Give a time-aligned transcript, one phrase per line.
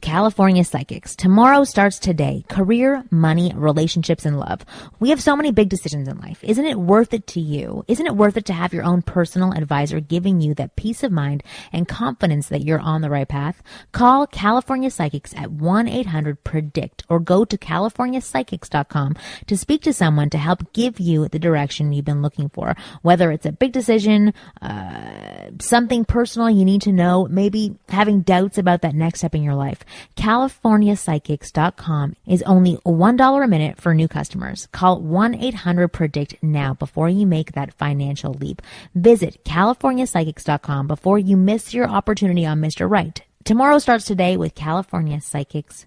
[0.00, 1.14] California Psychics.
[1.14, 2.44] Tomorrow starts today.
[2.48, 4.64] Career, money, relationships, and love.
[4.98, 6.42] We have so many big decisions in life.
[6.42, 7.84] Isn't it worth it to you?
[7.86, 11.12] Isn't it worth it to have your own personal advisor giving you that peace of
[11.12, 11.42] mind
[11.72, 13.62] and confidence that you're on the right path?
[13.92, 20.72] Call California Psychics at 1-800-PREDICT or go to californiapsychics.com to speak to someone to help
[20.72, 22.74] give you the direction you've been looking for.
[23.02, 28.56] Whether it's a big decision, uh, something personal you need to know, maybe having doubts
[28.56, 29.79] about that next step in your life.
[30.16, 34.68] CaliforniaPsychics.com is only $1 a minute for new customers.
[34.72, 38.62] Call 1-800-PREDICT now before you make that financial leap.
[38.94, 42.88] Visit CaliforniaPsychics.com before you miss your opportunity on Mr.
[42.90, 43.22] Right.
[43.44, 45.86] Tomorrow starts today with California Psychics.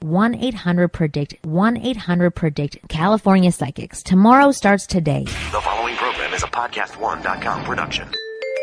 [0.00, 4.02] 1 800 predict 1 800 predict California Psychics.
[4.02, 5.24] Tomorrow starts today.
[5.24, 8.08] The following program is a podcast1.com production.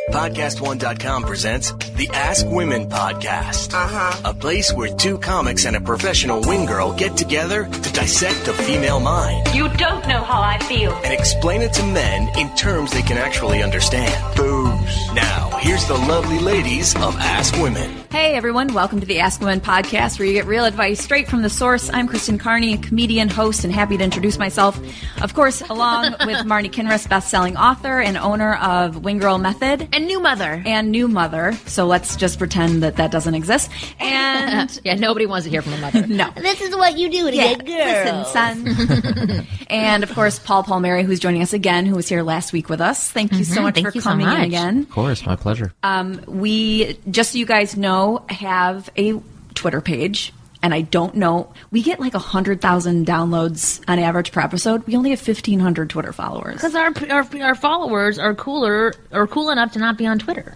[0.09, 3.73] Podcast1.com presents the Ask Women Podcast.
[3.73, 4.21] Uh-huh.
[4.25, 8.53] A place where two comics and a professional wing girl get together to dissect the
[8.53, 10.91] female mind You don't know how I feel.
[11.03, 14.11] and explain it to men in terms they can actually understand.
[14.35, 14.70] Booze.
[15.14, 17.97] Now, here's the lovely ladies of Ask Women.
[18.11, 21.42] Hey everyone, welcome to the Ask Women podcast where you get real advice straight from
[21.42, 21.89] the source.
[21.94, 24.80] I'm Kristen Carney, a comedian, host, and happy to introduce myself.
[25.22, 30.08] Of course, along with Marni Kinrys, best-selling author and owner of Wing Girl Method And
[30.08, 30.62] new mother.
[30.66, 31.53] and New Mother.
[31.67, 33.72] So let's just pretend that that doesn't exist.
[34.00, 36.06] And yeah, nobody wants to hear from a mother.
[36.08, 36.31] no.
[36.36, 38.34] This is what you do to Yeah, get girls.
[38.36, 39.47] listen, son.
[39.69, 42.81] and of course, Paul Palmieri, who's joining us again, who was here last week with
[42.81, 43.09] us.
[43.09, 43.53] Thank you mm-hmm.
[43.53, 44.38] so much Thank for you so coming much.
[44.40, 44.81] in again.
[44.81, 45.74] Of course, my pleasure.
[45.84, 49.19] Um, we, just so you guys know, have a
[49.53, 50.34] Twitter page.
[50.64, 54.86] And I don't know, we get like 100,000 downloads on average per episode.
[54.86, 56.53] We only have 1,500 Twitter followers.
[56.53, 60.56] Because our, our our followers are cooler or cool enough to not be on Twitter.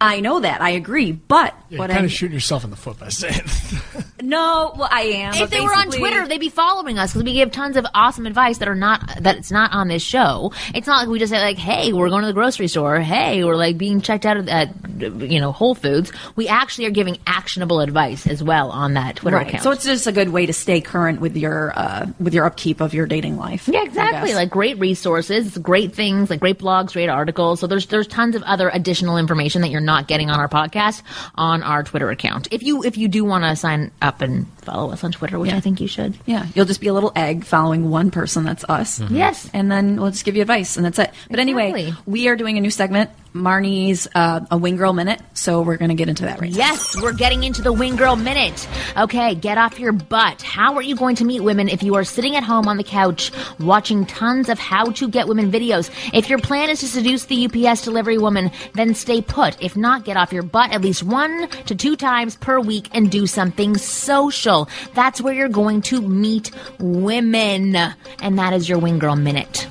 [0.00, 1.12] I know that, I agree.
[1.12, 3.40] But Yeah, what you're kind I'm, of shooting yourself in the foot by saying.
[4.22, 5.34] no, well, I am.
[5.34, 8.26] If they were on Twitter, they'd be following us because we give tons of awesome
[8.26, 10.52] advice that are not that it's not on this show.
[10.74, 13.42] It's not like we just say like, "Hey, we're going to the grocery store." Hey,
[13.42, 14.70] we're like being checked out at, at
[15.00, 16.12] you know Whole Foods.
[16.36, 19.48] We actually are giving actionable advice as well on that Twitter Right.
[19.48, 19.62] account.
[19.62, 22.80] So it's just a good way to stay current with your uh, with your upkeep
[22.82, 23.66] of your dating life.
[23.66, 24.34] Yeah, exactly.
[24.34, 27.60] Like great resources, great things, like great blogs, great articles.
[27.60, 31.02] So there's there's tons of other additional information that you're not getting on our podcast
[31.34, 32.48] on our Twitter account.
[32.50, 35.52] If you if you do want to sign up and follow us on Twitter, which
[35.52, 35.56] Yeah.
[35.56, 36.18] I think you should.
[36.26, 38.44] Yeah, you'll just be a little egg following one person.
[38.44, 39.00] That's us.
[39.08, 39.48] Yes.
[39.54, 41.10] and then we'll just give you advice, and that's it.
[41.30, 45.20] But anyway, we are doing a new segment, Marni's uh, a Wing Girl Minute.
[45.34, 46.56] So we're going to get into that right now.
[46.56, 48.66] Yes, we're getting into the Wing Girl Minute.
[48.96, 50.42] Okay, get off your butt.
[50.42, 52.84] How are you going to meet women if you are sitting at home on the
[52.84, 53.30] couch
[53.60, 55.90] watching tons of how to get women videos?
[56.12, 59.62] If your plan is to seduce the UPS delivery woman, then stay put.
[59.62, 63.10] If not, get off your butt at least one to two times per week and
[63.10, 64.68] do something social.
[64.94, 67.76] That's where you're going to meet women.
[67.76, 69.66] And that is your Wing Girl Minute.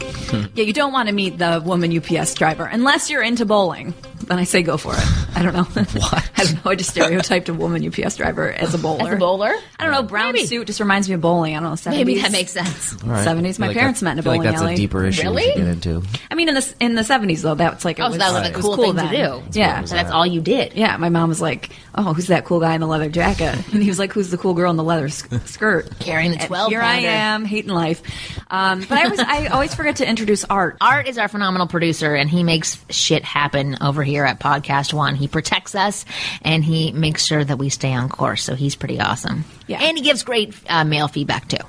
[0.56, 3.94] Yeah, you don't want to meet the woman UPS driver unless you're into bowling.
[4.28, 5.04] Then I say go for it.
[5.38, 5.64] I don't know.
[6.00, 6.32] what?
[6.38, 6.72] I don't know.
[6.72, 9.08] I just stereotyped a woman UPS driver as a bowler.
[9.10, 9.54] As a bowler?
[9.80, 10.02] I don't know.
[10.04, 10.48] Brown Maybe.
[10.48, 11.56] suit just reminds me of bowling.
[11.56, 11.76] I don't know.
[11.76, 11.92] 70s.
[11.96, 12.94] Maybe that makes sense.
[13.04, 13.28] All right.
[13.28, 14.74] 70s, my like parents that- met in a I feel like bowling that's alley.
[14.74, 15.44] a deeper issue Really?
[15.44, 16.04] we should get into.
[16.32, 18.34] I mean, in the in the 70s though, that's like it Oh, was, so that
[18.34, 19.12] was it a cool thing to then.
[19.12, 19.60] do.
[19.60, 19.84] Yeah.
[19.96, 20.74] So that's all you did.
[20.74, 23.82] Yeah, my mom was like, "Oh, who's that cool guy in the leather jacket?" And
[23.82, 26.70] he was like, "Who's the cool girl in the leather sk- skirt?" Carrying the 12
[26.70, 28.02] Here I am, hating life.
[28.50, 30.78] Um, but I was, I always forget to introduce Art.
[30.82, 35.16] Art is our phenomenal producer, and he makes shit happen over here at Podcast One.
[35.16, 36.06] He protects us,
[36.42, 38.44] and he makes sure that we stay on course.
[38.44, 39.46] So he's pretty awesome.
[39.68, 39.80] Yeah.
[39.82, 41.66] and he gives great uh, mail feedback too.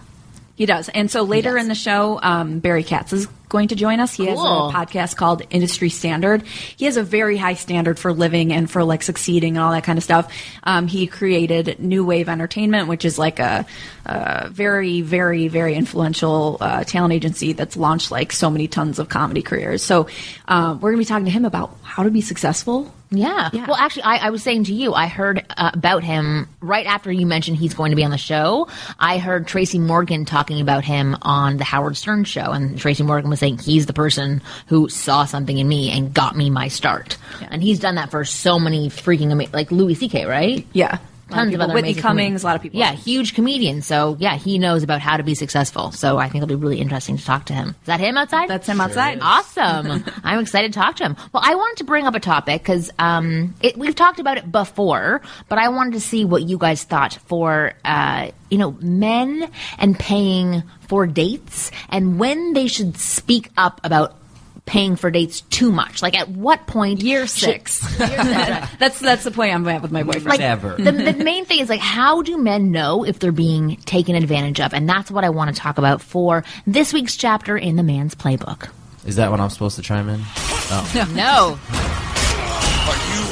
[0.57, 0.89] He does.
[0.89, 4.15] And so later in the show, um, Barry Katz is going to join us.
[4.15, 6.43] He has a podcast called Industry Standard.
[6.77, 9.85] He has a very high standard for living and for like succeeding and all that
[9.85, 10.33] kind of stuff.
[10.65, 13.67] Um, he created New Wave Entertainment, which is like a,
[14.05, 19.09] a very, very, very influential uh, talent agency that's launched like so many tons of
[19.09, 19.83] comedy careers.
[19.83, 20.09] So
[20.49, 22.93] um, we're going to be talking to him about how to be successful.
[23.17, 23.51] Yeah.
[23.53, 23.67] Yeah.
[23.67, 27.11] Well, actually, I, I was saying to you, I heard uh, about him right after
[27.11, 28.69] you mentioned he's going to be on the show.
[28.99, 33.31] I heard Tracy Morgan talking about him on the Howard Stern show, and Tracy Morgan
[33.31, 37.17] was saying he's the person who saw something in me and got me my start.
[37.51, 40.67] And he's done that for so many freaking amazing, like Louis C.K., right?
[40.73, 40.99] Yeah.
[41.29, 41.65] Tons of people.
[41.65, 42.43] other Whitney amazing Cummings, comedians.
[42.43, 42.79] a lot of people.
[42.79, 43.83] Yeah, huge comedian.
[43.83, 45.93] So yeah, he knows about how to be successful.
[45.93, 47.71] So I think it'll be really interesting to talk to him.
[47.71, 48.49] Is that him outside?
[48.49, 49.19] That's him outside.
[49.21, 50.05] Awesome.
[50.25, 51.17] I'm excited to talk to him.
[51.33, 55.21] Well, I wanted to bring up a topic because um, we've talked about it before,
[55.49, 59.99] but I wanted to see what you guys thought for, uh, you know, men and
[59.99, 64.17] paying for dates and when they should speak up about
[64.67, 66.03] paying for dates too much.
[66.03, 67.01] Like at what point?
[67.03, 67.81] Year should- six.
[67.99, 70.27] that's that's the point I'm at with my boyfriend.
[70.27, 70.75] like Never.
[70.77, 74.61] The, the main thing is like how do men know if they're being taken advantage
[74.61, 77.83] of and that's what i want to talk about for this week's chapter in the
[77.83, 78.69] man's playbook
[79.07, 80.21] Is that when I'm supposed to chime in?
[80.25, 81.13] Oh.
[81.15, 81.59] no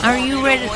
[0.06, 0.66] are you ready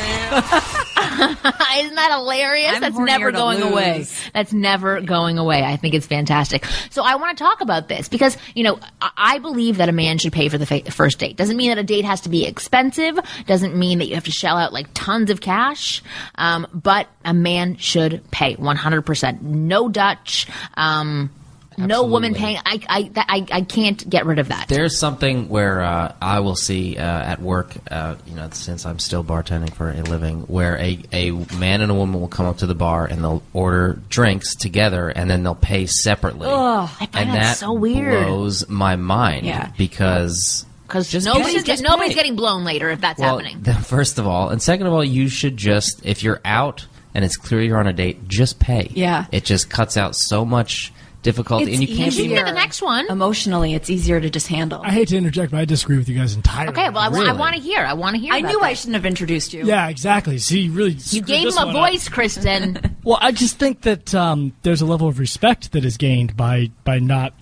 [1.78, 2.74] isn't that hilarious?
[2.74, 4.06] I'm that's never going away.
[4.32, 5.62] that's never going away.
[5.62, 6.64] I think it's fantastic.
[6.90, 9.92] So i want to talk about this because you know i I believe that a
[9.92, 11.36] man should pay for the fa- first date.
[11.36, 13.18] Doesn't mean that a date has to be expensive.
[13.46, 16.02] Doesn't mean that you have to shell out like tons of cash.
[16.36, 20.46] Um, but a man should pay 100% no dutch.
[20.78, 21.30] Um,
[21.78, 25.80] no woman paying I, I, I, I can't get rid of that There's something where
[25.82, 29.90] uh, I will see uh, at work, uh, you know, since I'm still bartending for
[29.90, 33.06] a living, where a, a man and a woman will come up to the bar
[33.06, 36.48] and they'll order drinks together and then they'll pay separately.
[36.48, 38.26] I find and that that so weird.
[38.26, 39.70] blows my mind Yeah.
[39.78, 44.18] because because Just nobody's, get, nobody's getting blown later if that's well, happening the- first
[44.18, 47.60] of all, and second of all, you should just if you're out and it's clear
[47.60, 48.90] you're on a date, just pay.
[48.94, 49.26] Yeah.
[49.32, 50.92] it just cuts out so much
[51.22, 54.46] difficulty, It's and you can't you be the next one Emotionally, it's easier to just
[54.48, 54.80] handle.
[54.82, 56.70] I hate to interject, but I disagree with you guys entirely.
[56.70, 58.60] okay well i, wa- I want to hear i want to hear I about knew
[58.60, 59.64] I shouldn't have introduced you.
[59.66, 60.38] Yeah, exactly.
[60.38, 61.90] See, you really, you gave this him a one up.
[61.92, 65.96] voice kristen Well, I just think that um, there's a level of respect that is
[65.96, 67.32] gained by by not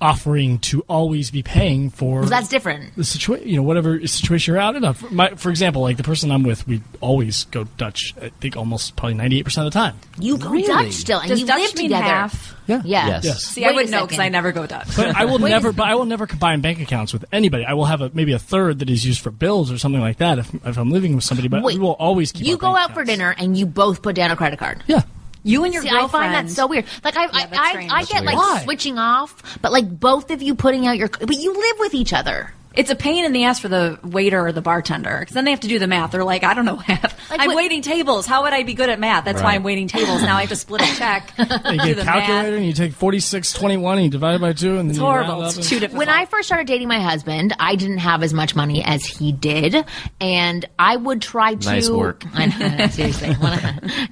[0.00, 3.48] offering to always be paying for that's different the situation.
[3.48, 4.92] You know, whatever situation you're out in.
[4.92, 8.14] For, my, for example, like the person I'm with, we always go Dutch.
[8.20, 9.96] I think almost probably 98 percent of the time.
[10.18, 12.56] you go dutch still and Does you Dutch live mean together half?
[12.66, 12.82] Yeah.
[12.84, 13.24] yeah Yes.
[13.24, 13.44] Yes.
[13.44, 14.18] See, Wait I a wouldn't know because.
[14.18, 14.96] I never go Dutch.
[14.96, 15.72] But I will never.
[15.72, 17.64] But I will never combine bank accounts with anybody.
[17.64, 20.18] I will have a maybe a third that is used for bills or something like
[20.18, 21.48] that if, if I'm living with somebody.
[21.48, 22.46] But Wait, we will always keep.
[22.46, 24.82] you our go bank out for dinner and you both put down a credit card
[24.86, 25.02] Yeah.
[25.42, 26.32] You and your See, I girlfriend.
[26.34, 26.84] find that so weird.
[27.04, 27.56] Like I, that's I.
[27.56, 28.36] I, I That's get like.
[28.36, 28.60] Why?
[28.64, 32.12] switching off, but like both of you putting out your, but you live with each
[32.12, 32.52] other.
[32.72, 35.50] It's a pain in the ass for the waiter or the bartender because then they
[35.50, 36.12] have to do the math.
[36.12, 37.30] They're like, I don't know math.
[37.30, 38.26] Like I'm what- waiting tables.
[38.26, 39.24] How would I be good at math?
[39.24, 40.22] That's why I'm waiting tables.
[40.22, 41.32] Now I have to split a check.
[41.36, 41.58] You get
[41.98, 42.44] a calculator math.
[42.54, 45.04] and you take 46, 21 and you divide it by two and then It's you
[45.04, 45.42] horrible.
[45.44, 45.98] It's and- too difficult.
[45.98, 49.32] When I first started dating my husband, I didn't have as much money as he
[49.32, 49.84] did,
[50.20, 51.68] and I would try to.
[51.70, 52.24] Nice work.
[52.34, 53.30] I know, seriously.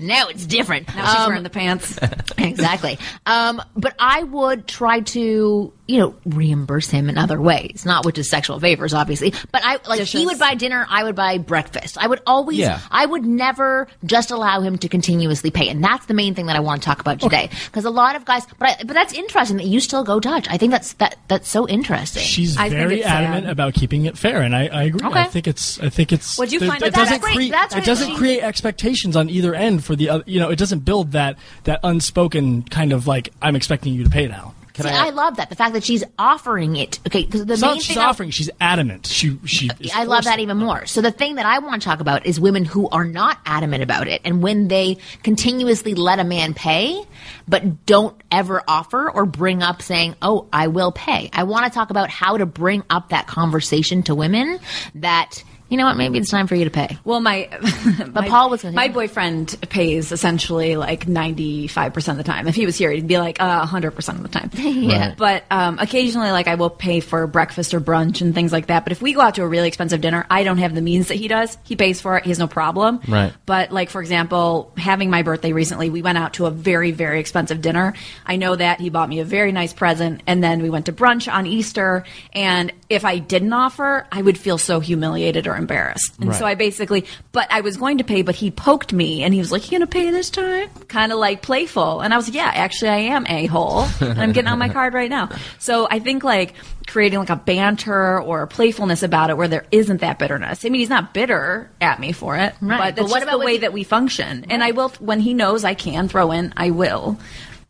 [0.00, 0.88] now it's different.
[0.96, 1.99] now she's Um, wearing the pants.
[2.37, 2.99] exactly.
[3.26, 8.16] Um, but I would try to, you know, reimburse him in other ways, not with
[8.16, 9.32] just sexual favors, obviously.
[9.50, 11.98] But I like he would buy dinner, I would buy breakfast.
[11.98, 12.78] I would always, Yeah.
[12.90, 16.54] I would never just allow him to continuously pay, and that's the main thing that
[16.56, 17.50] I want to talk about today.
[17.66, 20.46] Because a lot of guys, but I, but that's interesting that you still go Dutch.
[20.48, 22.22] I think that's that that's so interesting.
[22.22, 23.50] She's I very adamant sad.
[23.52, 25.06] about keeping it fair, and I, I agree.
[25.08, 25.20] Okay.
[25.20, 25.80] I think it's.
[25.80, 26.38] I think it's.
[26.38, 27.34] What'd you there- find- It that's doesn't great.
[27.34, 27.50] create.
[27.50, 30.24] That's it doesn't she- create expectations on either end for the other.
[30.26, 34.10] You know, it doesn't build that that unspoken kind of like I'm expecting you to
[34.10, 34.54] pay now.
[34.78, 37.00] Can See, I- I, love that the fact that she's offering it.
[37.06, 38.30] Okay, because the main she's thing I- offering.
[38.30, 39.06] She's adamant.
[39.06, 39.69] She she.
[39.69, 40.86] Uh, is I love that even more.
[40.86, 43.82] So the thing that I want to talk about is women who are not adamant
[43.82, 47.02] about it, and when they continuously let a man pay,
[47.48, 51.76] but don't ever offer or bring up saying, "Oh, I will pay." I want to
[51.76, 54.60] talk about how to bring up that conversation to women
[54.94, 56.96] that you know what, maybe it's time for you to pay.
[57.05, 57.48] Well, my
[57.98, 62.31] But my, Paul was gonna- my boyfriend pays essentially like ninety five percent of the
[62.32, 62.48] time.
[62.48, 64.51] If he was here, he'd be like hundred percent of the time.
[64.89, 65.15] Yeah.
[65.17, 68.84] But um, occasionally, like I will pay for breakfast or brunch and things like that.
[68.84, 71.08] But if we go out to a really expensive dinner, I don't have the means
[71.08, 71.58] that he does.
[71.65, 72.25] He pays for it.
[72.25, 73.01] He has no problem.
[73.06, 73.32] Right.
[73.44, 77.20] But like for example, having my birthday recently, we went out to a very very
[77.20, 77.94] expensive dinner.
[78.25, 80.93] I know that he bought me a very nice present, and then we went to
[80.93, 82.05] brunch on Easter.
[82.32, 86.15] And if I didn't offer, I would feel so humiliated or embarrassed.
[86.20, 89.34] And so I basically, but I was going to pay, but he poked me, and
[89.34, 92.29] he was like, "You gonna pay this time?" Kind of like playful, and I was
[92.29, 95.29] like, "Yeah, actually, I am a hole, and I'm getting on my card right now."
[95.58, 96.55] So I think like
[96.86, 100.65] creating like a banter or a playfulness about it where there isn't that bitterness.
[100.65, 102.79] I mean, he's not bitter at me for it, Right.
[102.79, 104.46] but But that's what just about the way you- that we function.
[104.48, 107.19] And I will when he knows I can throw in, I will.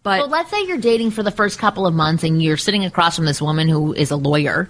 [0.05, 2.85] But Well, let's say you're dating for the first couple of months and you're sitting
[2.85, 4.69] across from this woman who is a lawyer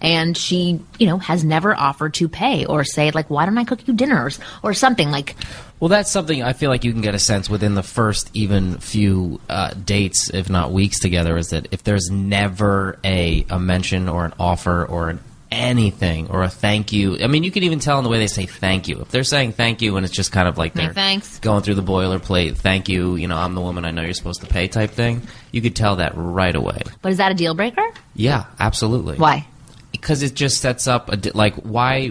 [0.00, 3.64] and she, you know, has never offered to pay or say like, why don't I
[3.64, 5.36] cook you dinners or something like,
[5.78, 8.78] Well, that's something I feel like you can get a sense within the first even
[8.78, 14.08] few uh, dates, if not weeks together, is that if there's never a, a mention
[14.08, 17.18] or an offer or an anything or a thank you.
[17.18, 19.00] I mean, you can even tell in the way they say thank you.
[19.00, 21.38] If they're saying thank you and it's just kind of like they're thanks.
[21.40, 24.42] going through the boilerplate, thank you, you know, I'm the woman I know you're supposed
[24.42, 26.82] to pay type thing, you could tell that right away.
[27.02, 27.86] But is that a deal breaker?
[28.14, 29.16] Yeah, absolutely.
[29.16, 29.46] Why?
[29.92, 32.10] Because it just sets up a di- like why.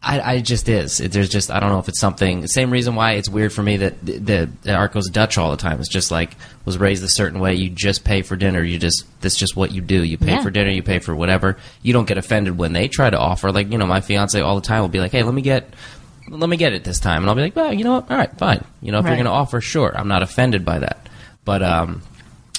[0.00, 1.00] I, I just is.
[1.00, 2.46] It, there's just I don't know if it's something.
[2.46, 5.56] Same reason why it's weird for me that the, the, the art Dutch all the
[5.56, 5.80] time.
[5.80, 7.56] It's just like was raised a certain way.
[7.56, 8.62] You just pay for dinner.
[8.62, 10.04] You just that's just what you do.
[10.04, 10.42] You pay Yeah.
[10.42, 10.70] for dinner.
[10.70, 11.58] You pay for whatever.
[11.82, 13.50] You don't get offended when they try to offer.
[13.50, 15.68] Like you know, my fiance all the time will be like, "Hey, let me get."
[16.30, 18.10] Let me get it this time, and I'll be like, "Well, you know what?
[18.10, 18.62] All right, fine.
[18.82, 19.12] You know, if Right.
[19.12, 19.94] you're going to offer, sure.
[19.96, 21.08] I'm not offended by that."
[21.46, 22.02] But um,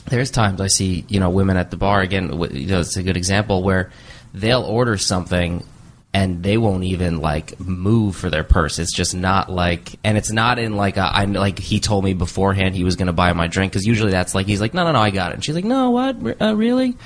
[0.05, 2.31] there's times I see you know women at the bar again.
[2.51, 3.91] You know, it's a good example where
[4.33, 5.63] they'll order something
[6.13, 8.79] and they won't even like move for their purse.
[8.79, 12.13] It's just not like, and it's not in like a, I'm like he told me
[12.13, 14.85] beforehand he was going to buy my drink because usually that's like he's like no
[14.85, 16.97] no no I got it and she's like no what uh, really.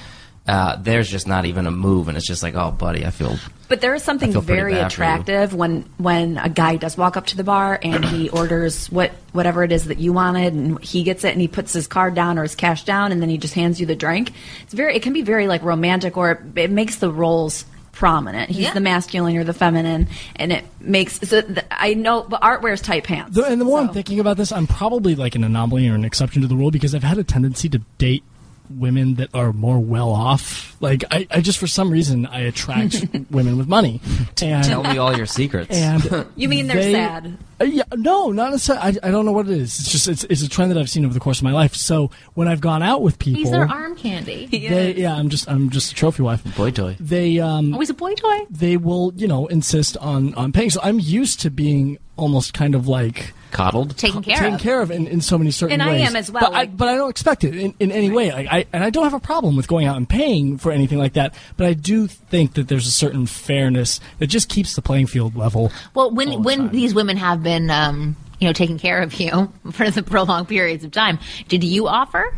[0.46, 3.38] Uh, there's just not even a move, and it's just like, oh, buddy, I feel
[3.70, 5.08] But there is something I feel pretty very bad for you.
[5.08, 9.12] attractive when when a guy does walk up to the bar and he orders what
[9.32, 12.14] whatever it is that you wanted, and he gets it and he puts his card
[12.14, 14.34] down or his cash down, and then he just hands you the drink.
[14.64, 14.96] It's very.
[14.98, 18.50] It can be very like romantic, or it, it makes the roles prominent.
[18.50, 18.74] He's Yeah.
[18.74, 21.20] the masculine, you're the feminine, and it makes.
[21.22, 23.34] So th- I know, but Art wears tight pants.
[23.36, 26.04] The, and the more I'm thinking about this, I'm probably like an anomaly or an
[26.04, 28.24] exception to the rule because I've had a tendency to date
[28.70, 30.76] women that are more well off.
[30.82, 34.02] Like I, I just for some reason I attract women with money.
[34.42, 35.76] And tell me all your secrets.
[35.78, 37.38] and You mean they're they- sad?
[37.62, 39.00] Uh, yeah, no, not necessarily.
[39.02, 39.80] I, I don't know what it is.
[39.80, 41.76] It's just it's, it's a trend that I've seen over the course of my life.
[41.76, 44.48] So when I've gone out with people, He's their arm candy.
[44.48, 46.44] they yeah, I'm just I'm just a trophy wife.
[46.58, 46.98] Boy toy.
[47.00, 48.40] They um Always a boy toy.
[48.50, 50.72] they will you know insist on on paying.
[50.72, 53.96] So I'm used to being almost kind of like Coddled.
[53.98, 54.62] Taken care taken of.
[54.62, 56.10] care of in, in so many certain And I ways.
[56.10, 58.32] am as well, But, I, but I don't expect it in, in any way.
[58.32, 60.98] Like I and I don't have a problem with going out and paying for anything
[60.98, 61.36] like that.
[61.56, 65.36] But I do think that there's a certain fairness that just keeps the playing field
[65.36, 65.72] level.
[65.94, 66.72] Well, when the when time.
[66.72, 70.84] these women have been, um, you know, taking care of you for the prolonged periods
[70.84, 72.36] of time, did you offer?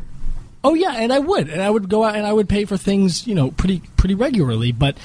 [0.66, 2.76] Oh yeah, and I would, and I would go out and I would pay for
[2.76, 4.74] things, you know, pretty pretty regularly.
[4.74, 4.98] But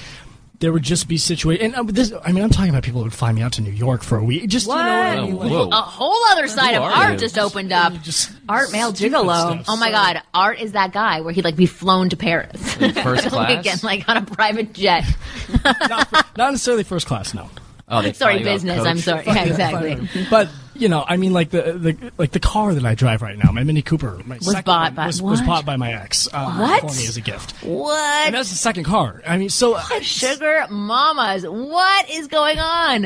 [0.61, 3.05] there would just be situations, and uh, this, I mean, I'm talking about people who
[3.07, 4.47] would fly me out to New York for a week.
[4.49, 5.37] Just you know, what I mean?
[5.37, 7.19] Like, A whole other side of art you?
[7.19, 7.95] just opened up.
[8.03, 9.53] just Art male gigolo.
[9.63, 9.65] stuff.
[9.69, 13.29] Oh my God, Art is that guy where he'd like be flown to Paris First
[13.29, 13.57] class?
[13.57, 15.05] weekend, like on a private jet.
[15.65, 17.49] not, not necessarily first class, no.
[17.89, 18.87] Oh, sorry, fly you out business.
[18.87, 19.25] I'm sorry.
[19.27, 20.09] Yeah, exactly.
[20.31, 20.49] But
[20.81, 23.53] you know, I mean, like the, the like the car that I drive right now,
[23.53, 26.29] my Mini Cooper, my second bought by- was, was bought by my ex.
[26.33, 26.81] Uh, What?
[26.81, 28.33] For me as a gift, and What?
[28.33, 29.23] that's the second car.
[29.27, 33.03] I mean, so Sugar mamas, what is going on?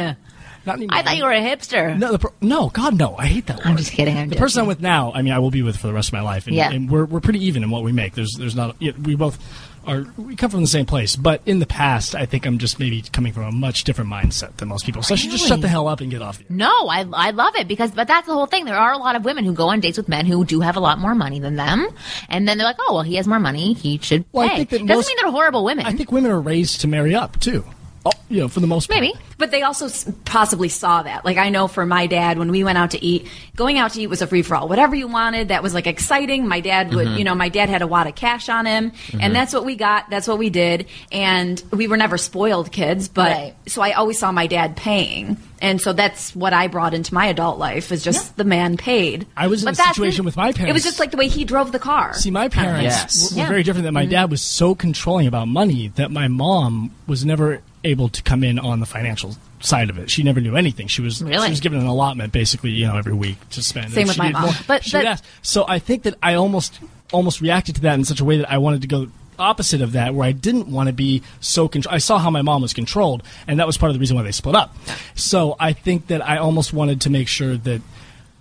[0.67, 0.81] not.
[0.89, 1.99] I thought you were a hipster.
[1.99, 3.17] No, the, per- no, God, no.
[3.19, 3.67] I hate that.
[3.67, 4.17] I'm just kidding.
[4.17, 4.43] I'm the joking.
[4.43, 6.23] person I'm with now, I mean, I will be with for the rest of my
[6.23, 6.71] life, and, Yeah.
[6.71, 8.15] and we're we're pretty even in what we make.
[8.15, 9.39] There's there's not yeah, we both
[9.87, 12.79] are we come from the same place, but in the past, I think I'm just
[12.79, 15.03] maybe coming from a much different mindset than most people.
[15.03, 16.39] So I should just shut the hell up and get off.
[16.39, 18.65] The No, I, I love it because, but that's the whole thing.
[18.65, 20.77] There are a lot of women who go on dates with men who do have
[20.77, 21.89] a lot more money than them,
[22.29, 24.71] and then they're like, "Oh, well, he has more money, he should Well, I think
[24.71, 25.87] that Doesn't most- mean they're horrible women.
[25.87, 27.65] I think women are raised to marry up too.
[28.07, 29.01] Oh, you know, for the most part.
[29.01, 29.15] maybe.
[29.39, 29.89] But they also
[30.27, 31.25] possibly saw that.
[31.25, 34.01] Like I know for my dad, when we went out to eat, going out to
[34.03, 34.69] eat was a free for all.
[34.69, 36.47] Whatever you wanted, that was like exciting.
[36.47, 37.17] My dad would, Mm-hmm.
[37.19, 39.75] you know, my dad had a wad of cash on him, and that's what we
[39.75, 40.11] got.
[40.11, 43.09] That's what we did, and we were never spoiled kids.
[43.09, 43.55] But Right.
[43.67, 47.27] so I always saw my dad paying, and so that's what I brought into my
[47.27, 49.27] adult life is just the man paid.
[49.37, 50.71] I was in But a that's- situation with my parents.
[50.71, 52.13] It was just like the way he drove the car.
[52.15, 53.31] See, my parents Yes.
[53.33, 53.49] were, were Yeah.
[53.49, 53.85] very different.
[53.85, 58.23] That my dad was so controlling about money that my mom was never able to
[58.23, 60.11] come in on the financial side of it.
[60.11, 60.87] She never knew anything.
[60.89, 61.47] She was Really?
[61.47, 63.93] she was given an allotment basically, you know, every week to spend.
[63.93, 64.43] Same with my mom.
[64.43, 65.25] more- But ask.
[65.43, 66.81] so I think that I almost
[67.13, 69.93] almost reacted to that in such a way that I wanted to go opposite of
[69.93, 72.73] that where I didn't want to be so control I saw how my mom was
[72.73, 74.75] controlled and that was part of the reason why they split up.
[75.15, 77.83] So I think that I almost wanted to make sure that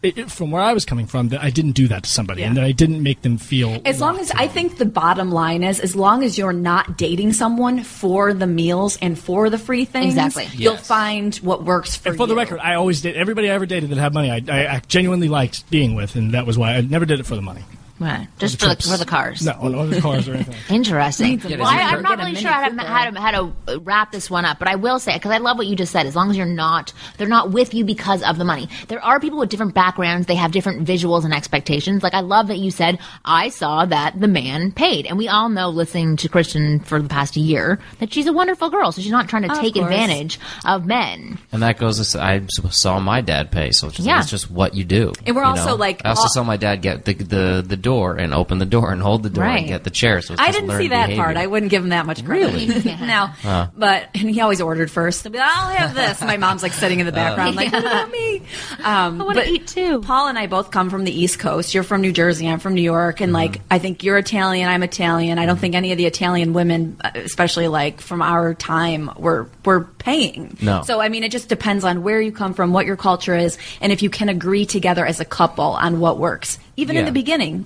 [0.04, 2.44] it, it- from where I was coming from, that I didn't do that to somebody,
[2.44, 3.82] and that I didn't make them feel.
[3.86, 4.30] As long as.
[4.32, 8.48] I think the bottom line is, as long as you're not dating someone for the
[8.48, 10.50] meals and for the free things, Exactly.
[10.54, 13.16] you'll find what works for And for the record, I always did.
[13.16, 16.34] Everybody I ever dated that had money, I, I, I genuinely liked being with, and
[16.34, 17.64] that was why I never did it for the money.
[18.00, 18.28] Right.
[18.40, 19.46] Just The for the, for the cars.
[19.46, 20.56] No, no the cars or anything.
[20.76, 21.40] Interesting.
[21.60, 23.32] Well, I, I'm not really sure how to, how to how
[23.68, 25.92] to wrap this one up, but I will say because I love what you just
[25.92, 26.06] said.
[26.08, 28.68] As long as you're not, they're not with you because of the money.
[28.88, 30.28] There are people with different backgrounds.
[30.28, 32.04] They have different visuals and expectations.
[32.04, 35.50] Like I love that you said I saw that the man paid, and we all
[35.50, 38.92] know, listening to Kristen for the past year, that she's a wonderful girl.
[38.92, 39.86] So she's not trying to Of take course.
[39.86, 41.38] advantage of men.
[41.52, 42.00] And that goes.
[42.00, 44.20] as- I saw my dad pay, so it's just, Yeah.
[44.20, 45.14] it's just what you do.
[45.26, 45.76] And we're also, know?
[45.76, 48.66] like, I also all- saw my dad get the the the door and open the
[48.66, 49.60] door and hold the door Right.
[49.60, 50.22] and get the chair.
[50.22, 51.24] So it's I didn't see that behavior.
[51.24, 51.38] part.
[51.38, 52.54] I wouldn't give him that much credit.
[52.54, 52.96] Really?
[53.02, 53.30] no,
[53.76, 55.24] but and he always ordered first.
[55.32, 56.22] Be like, I'll have this.
[56.22, 58.42] My mom's like sitting in the background, like, what about me?
[58.84, 60.02] Um, I wanna eat too.
[60.02, 61.74] Paul and I both come from the East Coast.
[61.74, 62.48] You're from New Jersey.
[62.48, 64.68] I'm from New York, and like I think you're Italian.
[64.70, 65.40] I'm Italian.
[65.40, 69.50] I don't think any of the Italian women, uh, especially like from our time, were
[69.66, 70.58] were paying.
[70.62, 70.82] No.
[70.84, 73.58] So I mean, it just depends on where you come from, what your culture is,
[73.82, 76.58] and if you can agree together as a couple on what works.
[76.76, 77.66] Even in the beginning,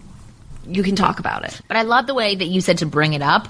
[0.67, 1.61] you can talk about it.
[1.67, 3.47] But I love the way that you said to bring it up,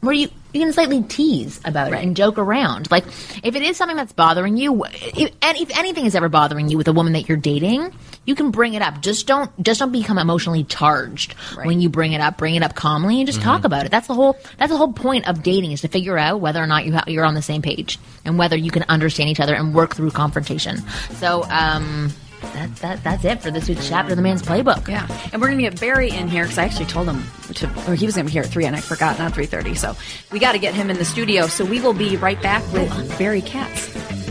[0.00, 2.90] where you you can slightly tease about it and joke around.
[2.90, 3.04] Like
[3.44, 6.88] if it is something that's bothering you, if, if anything is ever bothering you with
[6.88, 7.92] a woman that you're dating,
[8.24, 9.00] you can bring it up.
[9.00, 11.34] Just don't just don't become emotionally charged
[11.64, 12.36] when you bring it up.
[12.36, 13.90] Bring it up calmly and just talk about it.
[13.92, 16.66] That's the whole that's the whole point of dating is to figure out whether or
[16.66, 19.54] not you ha- you're on the same page and whether you can understand each other
[19.54, 20.78] and work through confrontation.
[21.14, 21.44] So.
[21.44, 24.88] um that, that, that's it for this week's chapter of the man's playbook.
[24.88, 27.22] Yeah, and we're gonna get Barry in here because I actually told him
[27.54, 29.74] to, or he was gonna be here at three, and I forgot, not three thirty.
[29.74, 29.96] So
[30.30, 31.46] we got to get him in the studio.
[31.46, 34.29] So we will be right back with Barry Katz.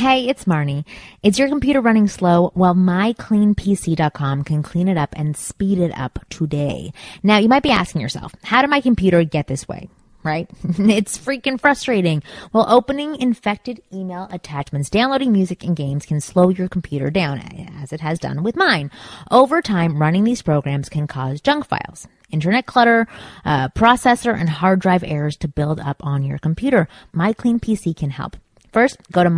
[0.00, 0.86] Hey, it's Marni.
[1.22, 2.52] Is your computer running slow?
[2.54, 6.94] Well, mycleanpc.com can clean it up and speed it up today.
[7.22, 9.90] Now, you might be asking yourself, how did my computer get this way?
[10.22, 10.48] Right?
[10.64, 12.22] it's freaking frustrating.
[12.50, 17.40] Well, opening infected email attachments, downloading music and games can slow your computer down,
[17.82, 18.90] as it has done with mine.
[19.30, 23.06] Over time, running these programs can cause junk files internet clutter,
[23.44, 26.88] uh, processor, and hard drive errors to build up on your computer.
[27.12, 28.38] My Clean PC can help.
[28.72, 29.30] First, go to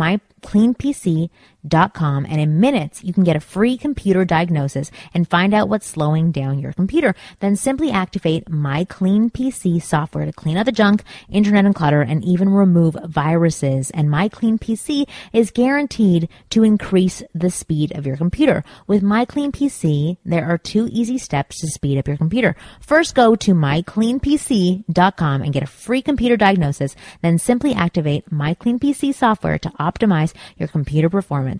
[0.43, 1.29] cleanpc
[1.63, 5.87] mycleanpc.com and in minutes you can get a free computer diagnosis and find out what's
[5.87, 7.15] slowing down your computer.
[7.39, 12.01] Then simply activate My Clean PC software to clean out the junk, internet and clutter,
[12.01, 13.91] and even remove viruses.
[13.91, 18.63] And My Clean PC is guaranteed to increase the speed of your computer.
[18.87, 22.55] With My Clean PC, there are two easy steps to speed up your computer.
[22.79, 26.95] First, go to mycleanpc.com and get a free computer diagnosis.
[27.21, 31.52] Then simply activate My Clean PC software to optimize your computer performance.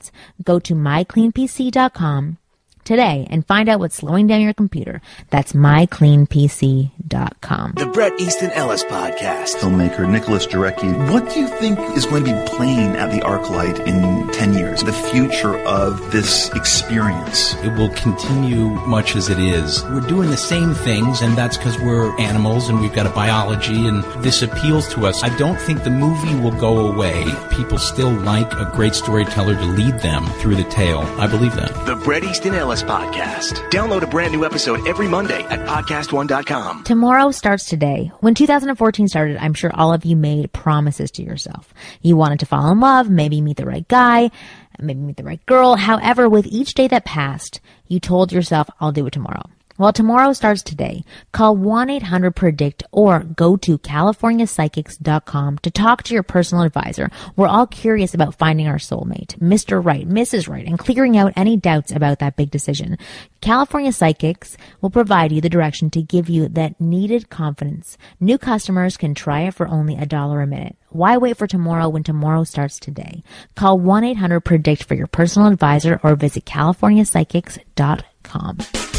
[0.43, 2.37] Go to mycleanpc.com
[2.83, 5.01] today and find out what's slowing down your computer.
[5.29, 7.73] That's mycleanpc.com.
[7.77, 9.55] The Bret Easton Ellis Podcast.
[9.55, 11.11] filmmaker Nicholas Jarecki.
[11.11, 14.83] What do you think is going to be playing at the ArcLight in 10 years?
[14.83, 17.55] The future of this experience?
[17.63, 19.83] It will continue much as it is.
[19.85, 23.87] We're doing the same things, and that's because we're animals and we've got a biology,
[23.87, 25.23] and this appeals to us.
[25.23, 27.25] I don't think the movie will go away.
[27.51, 31.01] People still like a great storyteller to lead them through the tale.
[31.19, 31.71] I believe that.
[31.85, 33.69] The Bret Easton Ellis Podcast.
[33.69, 36.85] Download a brand new episode every Monday at podcast1.com.
[36.85, 38.11] Tomorrow starts today.
[38.21, 41.73] When 2014 started, I'm sure all of you made promises to yourself.
[42.01, 44.31] You wanted to fall in love, maybe meet the right guy,
[44.79, 45.75] maybe meet the right girl.
[45.75, 49.43] However, with each day that passed, you told yourself, I'll do it tomorrow.
[49.75, 51.03] Well, tomorrow starts today.
[51.31, 57.09] Call 1-800-PREDICT or go to californiapsychics.com to talk to your personal advisor.
[57.35, 59.83] We're all curious about finding our soulmate, Mr.
[59.83, 60.47] Right, Mrs.
[60.47, 62.99] Right, and clearing out any doubts about that big decision.
[63.41, 67.97] California Psychics will provide you the direction to give you that needed confidence.
[68.19, 70.75] New customers can try it for only a dollar a minute.
[70.89, 73.23] Why wait for tomorrow when tomorrow starts today?
[73.55, 78.92] Call 1-800-PREDICT for your personal advisor or visit californiapsychics.com.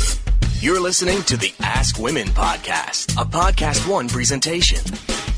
[0.64, 4.80] You're listening to the Ask Women Podcast, a Podcast One presentation.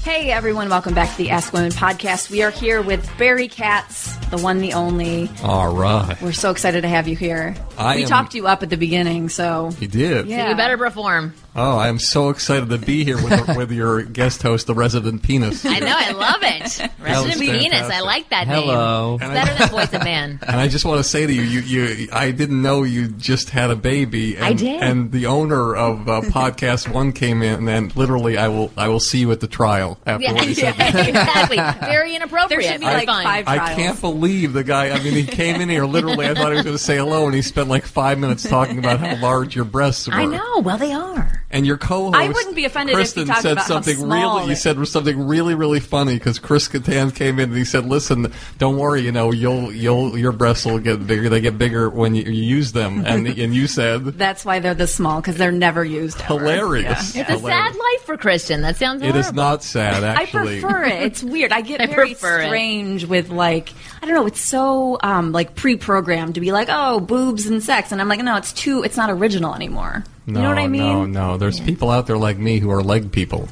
[0.04, 2.30] Hey everyone, welcome back to the Ask Women podcast.
[2.30, 5.28] We are here with Barry Katz, the one, the only.
[5.42, 6.16] All right.
[6.22, 7.56] We're so excited to have you here.
[7.76, 10.28] I we am- talked you up at the beginning, so You did.
[10.28, 10.50] Yeah.
[10.50, 11.34] You better perform.
[11.58, 15.22] Oh, I am so excited to be here with, with your guest host, the resident
[15.22, 15.64] penis.
[15.64, 16.90] I know, I love it.
[17.00, 19.16] Resident penis, Venus, I like that Hello.
[19.16, 19.30] name.
[19.30, 20.38] It's better than Voice of Man.
[20.46, 23.48] And I just want to say to you, you, you, I didn't know you just
[23.50, 24.34] had a baby.
[24.36, 24.82] And, I did.
[24.82, 29.00] And the owner of uh, Podcast One came in, and literally, I will, I will
[29.00, 30.74] see you at the trial after Yeah, what he said.
[30.78, 31.56] exactly.
[31.86, 32.60] Very inappropriate.
[32.60, 33.24] there should be but like fine.
[33.24, 34.90] five I can't believe the guy.
[34.90, 36.26] I mean, he came in here literally.
[36.26, 38.78] I thought he was going to say hello, and he spent like five minutes talking
[38.78, 40.14] about how large your breasts were.
[40.14, 40.58] I know.
[40.58, 41.44] Well, they are.
[41.48, 43.96] And your co-host, I wouldn't be offended if he Kristen talked said about how something
[43.98, 44.50] small really.
[44.50, 48.32] You said something really, really funny because Chris Kattan came in and he said, "Listen,
[48.58, 49.02] don't worry.
[49.02, 51.28] You know, you'll, you'll, your breasts will get bigger.
[51.28, 54.74] They get bigger when you, you use them." And and you said, That's why they're
[54.74, 56.20] this small because they're never used.
[56.20, 56.38] Ever.
[56.40, 58.62] "Hilarious." It's a sad life for Christian.
[58.62, 59.20] That sounds It horrible.
[59.20, 61.02] is not sad, Actually, I prefer it.
[61.04, 61.52] It's weird.
[61.52, 62.46] I get I very prefer it.
[62.46, 64.26] strange with like I don't know.
[64.26, 68.20] It's so um, like pre-programmed to be like, oh, boobs and sex, and I'm like,
[68.20, 68.82] no, it's too.
[68.82, 70.04] It's not original anymore.
[70.26, 70.80] No, you know what I mean?
[70.80, 71.36] No, no.
[71.36, 73.48] There's people out there like me who are leg people.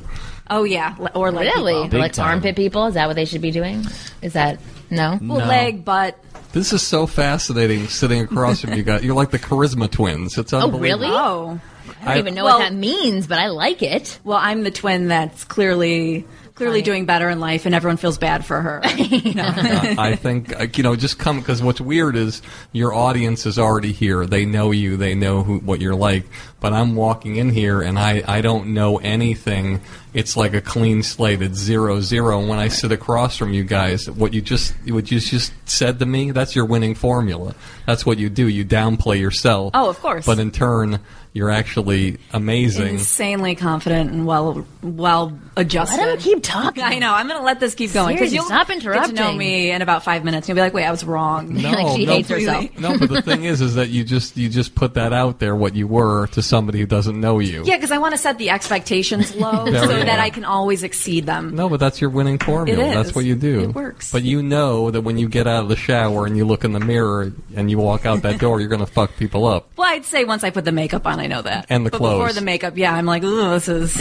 [0.50, 1.84] Oh yeah, or leg really?
[1.84, 2.00] people.
[2.00, 2.26] Like time.
[2.26, 2.87] armpit people?
[2.87, 3.84] Is that what they should be doing?
[4.22, 4.58] Is that
[4.90, 5.18] no?
[5.22, 5.46] Well, No.
[5.46, 6.18] leg, butt.
[6.52, 9.02] This is so fascinating sitting across from you guys.
[9.02, 10.37] You're like the charisma twins.
[10.38, 11.06] It's unbelievable.
[11.14, 11.48] Oh, unbelievable.
[11.48, 11.96] really?
[11.96, 14.18] Oh, I don't even know well- what that means, but I like it.
[14.24, 18.44] well, I'm the twin that's clearly clearly doing better in life, and everyone feels bad
[18.44, 18.80] for her.
[19.37, 22.40] Uh, I think uh, you know just come because what's weird is
[22.72, 24.26] your audience is already here.
[24.26, 24.96] They know you.
[24.96, 26.24] They know who what you're like.
[26.64, 29.83] But I'm walking in here and I I don't know anything.
[30.14, 31.42] It's like a clean slate.
[31.42, 32.40] It's zero zero.
[32.40, 35.98] And when I sit across from you guys, what you just what you just said
[35.98, 37.55] to me, that's your winning formula.
[37.85, 38.48] That's what you do.
[38.48, 39.72] You downplay yourself.
[39.74, 40.24] Oh, of course.
[40.24, 41.00] But in turn,
[41.35, 42.94] you're actually amazing.
[42.94, 45.98] Insanely confident and well well adjusted.
[45.98, 46.83] Let him keep talking.
[46.85, 47.12] I know.
[47.12, 49.16] I'm going to let this keep going Seriously, you'll stop get to interrupting.
[49.16, 50.48] know me in about five minutes.
[50.48, 52.79] You'll be like, "Wait, I was wrong." No, Like she no, hates herself.
[52.79, 55.57] No, but the thing is, is that you just you just put that out there,
[55.57, 57.64] what you were, to somebody who doesn't know you.
[57.64, 60.21] Yeah, because I want to set the expectations low so that.
[60.21, 61.57] I can always exceed them.
[61.57, 62.81] No, but that's your winning formula.
[62.81, 62.95] It is.
[62.95, 63.64] That's what you do.
[63.64, 64.12] It works.
[64.12, 66.73] But you know that when you get out of the shower and you look in
[66.73, 69.69] the mirror and you walk out that door, you're going to fuck people up.
[69.77, 71.67] Well, I'd say once I put the makeup on, I know that.
[71.71, 72.19] And the but clothes.
[72.21, 74.01] before the makeup, yeah, I'm like, ooh, this is.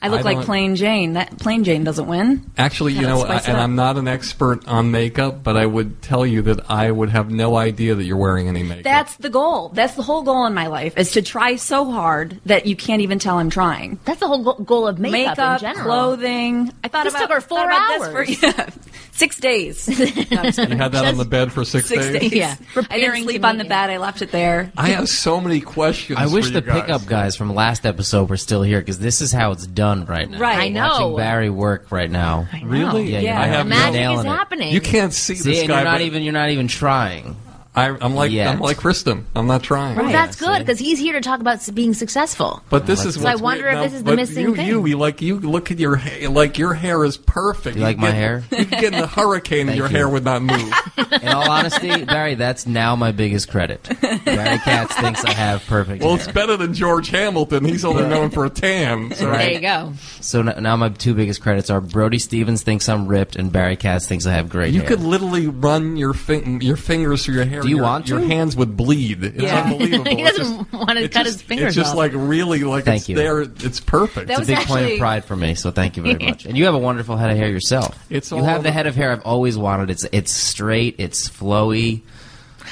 [0.00, 1.14] I look I like plain Jane.
[1.14, 2.50] That plain Jane doesn't win.
[2.56, 3.56] Actually, you know, I, and.
[3.56, 7.30] I'm not an expert on makeup, but I would tell you that I would have
[7.30, 8.84] no idea that you're wearing any makeup.
[8.84, 9.70] That's the goal.
[9.70, 13.02] That's the whole goal in my life is to try so hard that you can't
[13.02, 13.98] even tell I'm trying.
[14.04, 15.84] That's the whole goal of makeup, Makeup, in general.
[15.84, 16.72] clothing.
[16.84, 18.26] I thought This about took her four about hours.
[18.28, 18.70] This for, yeah,
[19.12, 19.88] six days.
[20.30, 22.32] No, you had that on the bed for six, Six days.
[22.32, 22.54] Yeah.
[22.90, 23.90] I didn't sleep on the bed.
[23.90, 24.70] I left it there.
[24.76, 26.18] I have so many questions.
[26.18, 26.82] I wish for the guys.
[26.82, 30.28] pickup guys from last episode were still here because this is how it's done right
[30.30, 30.38] now.
[30.38, 30.58] Right.
[30.58, 30.88] I know.
[30.88, 32.46] Watching Barry work right now.
[32.52, 32.66] I know.
[32.68, 33.12] Really?
[33.12, 33.34] Yeah, Yeah.
[33.34, 34.28] you're I have The magic is it.
[34.28, 34.72] happening.
[34.72, 35.76] You can't see, See, this and guy.
[35.76, 37.36] you're not but even you're not even trying.
[37.78, 38.48] I, I'm like Yet.
[38.48, 39.26] I'm like Kristen.
[39.36, 39.96] I'm not trying.
[39.96, 40.12] Well, Right.
[40.12, 42.62] that's Yeah, good because he's here to talk about being successful.
[42.70, 43.74] But this is So I wonder weird.
[43.74, 44.66] if Now, this is the missing you, thing.
[44.66, 47.76] You, you like you look at your hair, like your hair is perfect.
[47.76, 48.44] You like could my hair?
[48.50, 49.96] You could get in a hurricane and your you.
[49.96, 50.72] hair would not move.
[51.22, 53.82] In all honesty, Barry, that's now my biggest credit.
[54.24, 56.24] Barry Katz thinks I have perfect well, hair.
[56.24, 57.64] it's better than George Hamilton.
[57.64, 59.12] He's only known for a tan.
[59.14, 59.30] So.
[59.30, 59.94] There you go.
[60.20, 63.76] So n- now my two biggest credits are Brody Stevens thinks I'm ripped and Barry
[63.76, 64.88] Katz thinks I have great You hair.
[64.90, 67.62] could literally run your fin- your fingers through your hair.
[67.68, 69.22] Do you your, want Your hands would bleed.
[69.22, 69.62] It's Yeah.
[69.70, 70.10] unbelievable.
[70.16, 71.96] He doesn't just- want to cut just- his fingers It's just off.
[71.96, 73.16] like really like Thank it's you.
[73.16, 73.40] there.
[73.42, 74.28] It's perfect.
[74.28, 76.44] That it's a was big point of pride for me, so thank you very much.
[76.46, 77.96] And you have a wonderful head of hair yourself.
[78.10, 79.90] It's you all have the head of hair I've always wanted.
[79.90, 82.02] It's it's straight, it's flowy.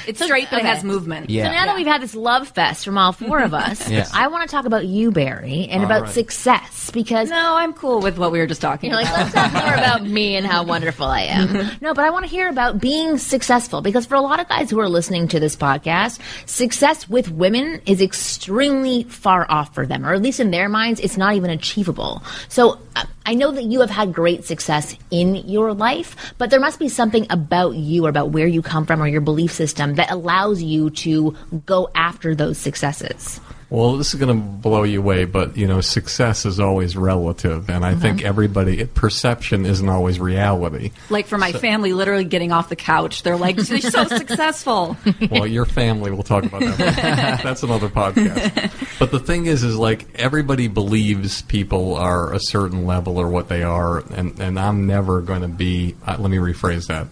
[0.07, 0.67] It's straight, but okay.
[0.67, 1.29] it has movement.
[1.29, 1.47] Yeah.
[1.47, 4.07] So now that we've had this love fest from all four of us, Yeah.
[4.13, 6.11] I want to talk about you, Barry, and about right.
[6.11, 9.51] success because No, I'm cool with what we were just talking You're like, let's talk
[9.53, 11.47] more about me and how wonderful I am.
[11.81, 14.69] No, but I want to hear about being successful because for a lot of guys
[14.69, 20.05] who are listening to this podcast, success with women is extremely far off for them,
[20.05, 22.23] or at least in their minds, it's not even achievable.
[22.47, 26.61] So uh, I know that you have had great success in your life, but there
[26.61, 29.95] must be something about you or about where you come from or your belief system
[29.95, 31.35] that allows you to
[31.65, 33.41] go after those successes.
[33.69, 37.69] Well, this is going to blow you away, but you know, success is always relative,
[37.69, 40.91] and I think everybody perception isn't always reality.
[41.09, 44.95] like for my family, literally getting off the couch, they're like, "She's so successful."
[45.29, 47.41] well, your family, we'll talk about that.
[47.43, 48.99] That's another podcast.
[48.99, 53.49] But the thing is, is like everybody believes people are a certain level or what
[53.49, 55.95] they are, and and I'm never going to be.
[56.05, 57.07] Uh, let me rephrase that.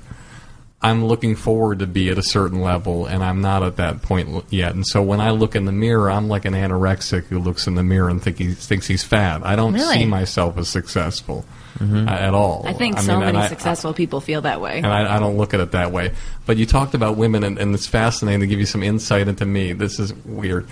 [0.86, 4.45] I'm looking forward to be at a certain level, and I'm not at that point
[4.50, 4.74] yet.
[4.76, 7.76] And so when I look in the mirror, I'm like an anorexic who looks in
[7.76, 9.43] the mirror and think he thinks he's fat.
[9.45, 9.98] I don't Really?
[10.00, 11.45] see myself as successful
[11.82, 12.63] uh, at all.
[12.67, 14.78] I think I so mean, many I- successful people feel that way.
[14.78, 16.13] and I, I don't look at it that way.
[16.45, 19.45] But you talked about women, and, and it's fascinating to give you some insight into
[19.45, 19.74] me.
[19.74, 20.67] This is weird.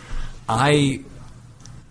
[0.47, 1.01] I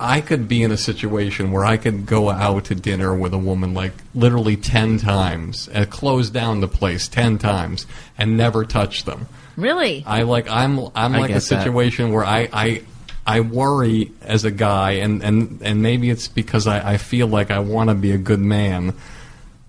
[0.03, 3.39] I could be in a situation where I could go out to dinner with a
[3.39, 7.87] woman like literally ten times and close down the place ten times
[8.19, 9.29] and never touch them.
[9.57, 10.03] Really?
[10.07, 11.63] I like I'm I'm I like a get that.
[11.65, 12.83] situation where I, I
[13.25, 17.53] I worry as a guy and, and, and maybe it's because I, I feel like
[17.53, 18.95] I want to be a good man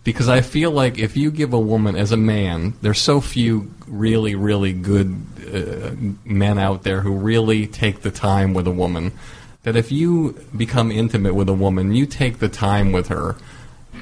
[0.03, 3.71] because I feel like if you give a woman as a man, there's so few
[3.87, 5.15] really really good
[5.53, 5.91] uh,
[6.25, 9.11] men out there who really take the time with a woman
[9.63, 13.35] that if you become intimate with a woman, you take the time with her.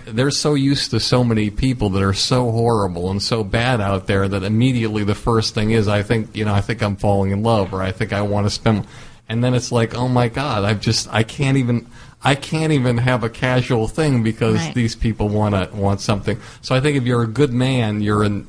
[0.06, 4.08] They're so used to so many people that are so horrible and so bad out
[4.08, 7.32] there that immediately the first thing is I think you know I think I'm falling
[7.32, 8.88] in love or I think I want to spend
[9.30, 11.86] and then it's like oh my god I've just I can't even
[12.24, 14.74] I can't even have a casual thing because Right.
[14.74, 16.40] these people want to want something.
[16.62, 18.48] So I think if you're a good man you're in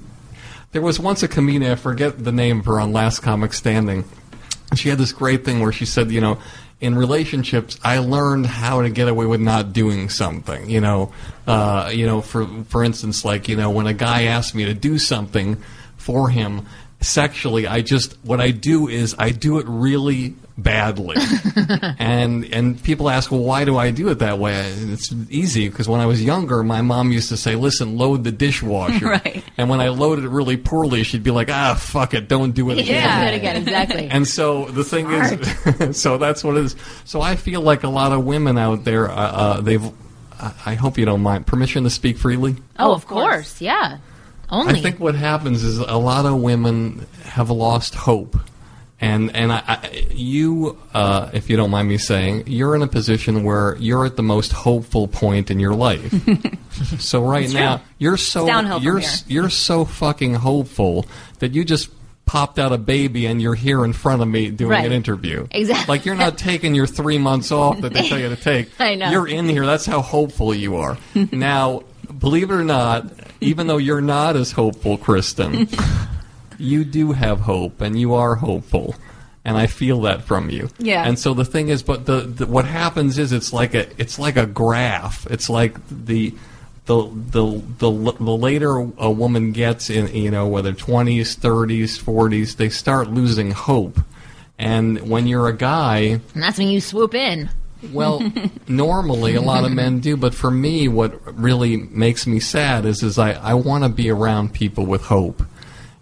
[0.70, 4.05] there was once a comedian I forget the name of her on Last Comic Standing.
[4.75, 6.38] She had this great thing where she said, you know,
[6.83, 10.68] in relationships, I learned how to get away with not doing something.
[10.68, 11.12] You know,
[11.47, 14.75] uh, you know, for for instance, like you know, when a guy asks me to
[14.75, 15.62] do something
[15.97, 16.66] for him
[17.03, 21.17] sexually, I just what I do is I do it really badly,
[21.99, 24.71] and and people ask, well, why do I do it that way?
[24.71, 28.33] It's easy because when I was younger, my mom used to say, listen, load the
[28.33, 29.43] dishwasher, Right.
[29.57, 32.71] and when I loaded it really poorly, she'd be like, ah, fuck it, don't do
[32.71, 32.87] it again.
[33.03, 34.09] Yeah, do it again, exactly.
[34.09, 36.77] And so the thing is, so that's what it is.
[37.05, 39.83] So I feel like a lot of women out there, uh, uh, they've.
[40.67, 42.57] I hope you don't mind permission to speak freely.
[42.77, 43.61] oh, of course.
[43.61, 43.99] Yeah.
[44.53, 44.75] Only.
[44.79, 48.37] I think what happens is a lot of women have lost hope,
[49.01, 52.87] and and I, I, you, uh, if you don't mind me saying, you're in a
[52.87, 56.12] position where you're at the most hopeful point in your life.
[57.01, 57.87] so right now true.
[57.99, 61.07] you're so you're you're so fucking hopeful
[61.38, 61.88] that you just
[62.25, 64.87] popped out a baby and you're here in front of me doing Right.
[64.87, 65.47] an interview.
[65.51, 65.93] Exactly.
[65.93, 68.69] Like you're not taking your three months off that they tell you to take.
[68.79, 69.11] I know.
[69.11, 69.67] You're in here.
[69.67, 70.97] That's how hopeful you are.
[71.33, 71.83] now,
[72.23, 73.05] believe it or not,
[73.41, 75.69] even though you're not as hopeful, Kristen,
[76.59, 78.95] you do have hope and you are hopeful.
[79.45, 80.71] And I feel that from you.
[80.79, 81.05] Yeah.
[81.05, 84.17] And so the thing is, but the, the what happens is it's like a it's
[84.17, 85.27] like a graph.
[85.29, 86.33] It's like the
[86.87, 92.55] the the the, the later a woman gets in, you know, whether twenties, thirties, forties,
[92.55, 93.99] they start losing hope.
[94.61, 97.51] And when you're a guy, and that's when you swoop in.
[97.90, 98.23] Well,
[98.68, 103.03] normally a lot of men do, but for me, what really makes me sad is,
[103.03, 105.42] is I, I want to be around people with hope.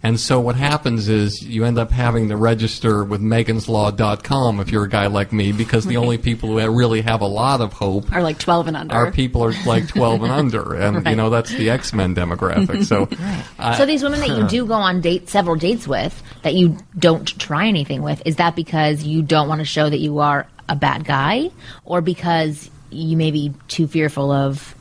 [0.03, 4.85] And so what happens is you end up having to register with meganslaw.com if you're
[4.85, 8.11] a guy like me, because the only people who really have a lot of hope
[8.11, 8.95] Are like 12 and under.
[8.95, 10.73] are people are like 12 and under.
[10.81, 12.83] And, you know, that's the X-Men demographic.
[12.85, 13.07] So,
[13.59, 16.77] I- so these women that you do go on date several dates with that you
[16.97, 20.47] don't try anything with is that because you don't want to show that you are
[20.67, 21.51] a bad guy
[21.85, 24.73] or because you may be too fearful of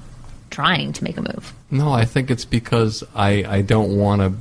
[0.51, 4.33] trying to make a move No, I think it's because I, I don't want to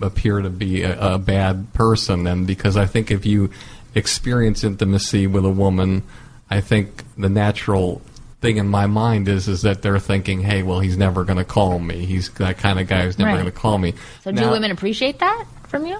[0.00, 3.50] appear to be a, a bad person, and because I think if you
[3.94, 6.02] experience intimacy with a woman,
[6.50, 8.02] I think the natural
[8.40, 11.44] thing in my mind is is that they're thinking, hey, well, he's never going to
[11.44, 12.04] call me.
[12.04, 13.36] He's that kind of guy who's never Right.
[13.40, 13.94] going to call me.
[14.22, 15.98] so do women appreciate that from you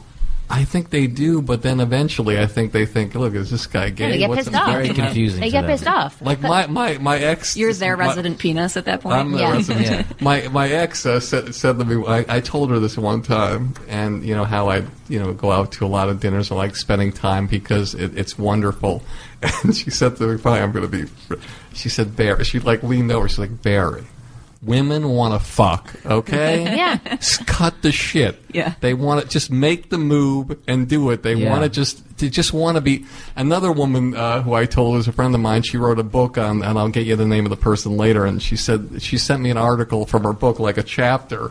[0.48, 3.90] I think they do, but then eventually, I think they think, look, is this guy
[3.90, 4.12] gay?
[4.12, 5.40] they get What's pissed the- off Very confusing.
[5.40, 5.70] they get them.
[5.72, 7.56] pissed off Like my my my ex.
[7.59, 9.16] You're their my- resident penis at that point.
[9.16, 9.52] I'm the Yeah.
[9.52, 9.87] resident.
[9.87, 10.04] Yeah.
[10.20, 12.04] My my ex uh, said said to me.
[12.06, 15.50] I, I told her this one time, and you know how I you know go
[15.50, 16.50] out to a lot of dinners.
[16.52, 19.02] I like spending time because it, it's wonderful.
[19.62, 21.11] And she said to me, "Fine, I'm going to be."
[21.74, 23.28] She said, "Barry." She like leaned over.
[23.28, 24.04] She's like, "Barry."
[24.62, 26.64] Women want to fuck, okay?
[26.77, 26.99] Yeah.
[27.16, 28.42] Just cut the shit.
[28.53, 28.75] Yeah.
[28.81, 31.23] They want to just make the move and do it.
[31.23, 31.51] They Yeah.
[31.51, 33.05] want to just they just want to be.
[33.37, 35.62] Another woman uh, who I told is a friend of mine.
[35.62, 38.25] She wrote a book on, and I'll get you the name of the person later.
[38.25, 41.51] And she said she sent me an article from her book, like a chapter,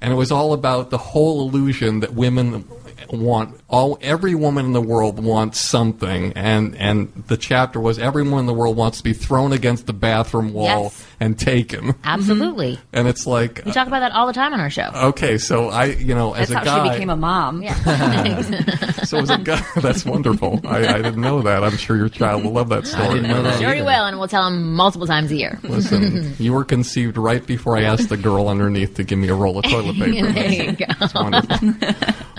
[0.00, 2.66] and it was all about the whole illusion that women
[3.10, 8.22] want all every woman in the world wants something and and the chapter was every
[8.22, 11.06] woman in the world wants to be thrown against the bathroom wall Yes.
[11.22, 12.96] And taken absolutely mm-hmm.
[12.96, 15.68] and it's like we talk about that all the time on our show okay so
[15.68, 17.62] i you know as That's a how guy she became a mom.
[19.04, 20.60] so as a guy, that's wonderful.
[20.64, 21.64] I, I didn't know that.
[21.64, 23.14] I'm sure your child will love that story.
[23.14, 23.76] didn't know that sure either.
[23.76, 27.44] you will and we'll tell them multiple times a year Listen, you were conceived right
[27.46, 30.32] before I asked the girl underneath to give me a roll of toilet paper.
[30.32, 31.68] there you go It's wonderful.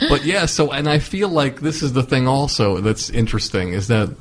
[0.09, 3.87] But yeah, so and I feel like this is the thing also that's interesting is
[3.87, 4.15] that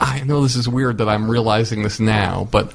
[0.00, 2.72] I know this is weird that I'm realizing this now, but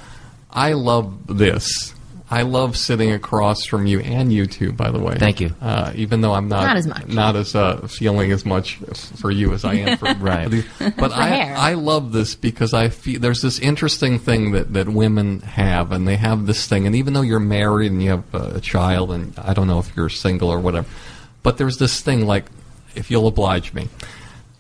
[0.54, 1.94] I love this.
[2.32, 5.16] I love sitting across from you and you too, by the way.
[5.20, 5.54] Thank you.
[5.62, 7.08] Uh, even though I'm not Not as much.
[7.08, 8.78] not as uh, feeling as much
[9.20, 10.63] for you as I am for Right.
[10.98, 11.56] But I hair.
[11.56, 16.08] I love this because I feel there's this interesting thing that that women have, and
[16.08, 19.38] they have this thing, and even though you're married and you have a child, and
[19.38, 20.88] I don't know if you're single or whatever,
[21.44, 22.46] but there's this thing like,
[22.96, 23.89] if you'll oblige me.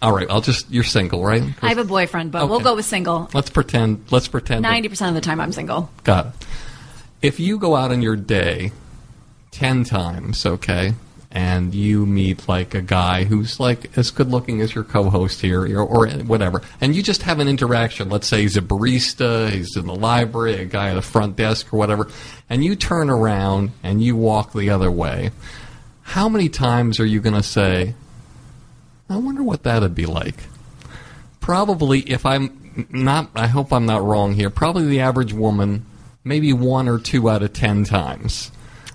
[0.03, 1.41] All right, I'll just you're single, right?
[1.61, 3.29] I have a boyfriend, but we'll go with single.
[3.33, 4.03] Let's pretend.
[4.11, 4.65] Let's pretend.
[4.65, 5.89] 90% of the time I'm single.
[6.03, 6.33] Got it.
[7.21, 8.73] If you go out in your day
[9.51, 10.93] ten times, okay,
[11.31, 15.61] and you meet like a guy who's like as good looking as your co-host here,
[15.77, 18.09] or, or whatever, and you just have an interaction.
[18.09, 21.73] Let's say he's a barista, he's in the library, a guy at the front desk,
[21.73, 22.09] or whatever,
[22.49, 25.31] and you turn around and you walk the other way.
[26.01, 27.95] How many times are you going to say,
[29.09, 30.43] "I wonder what that'd be like"?
[31.43, 35.85] probably if I'm not I hope I'm not wrong here, probably the average woman
[36.23, 38.49] maybe one or two out of 10 times.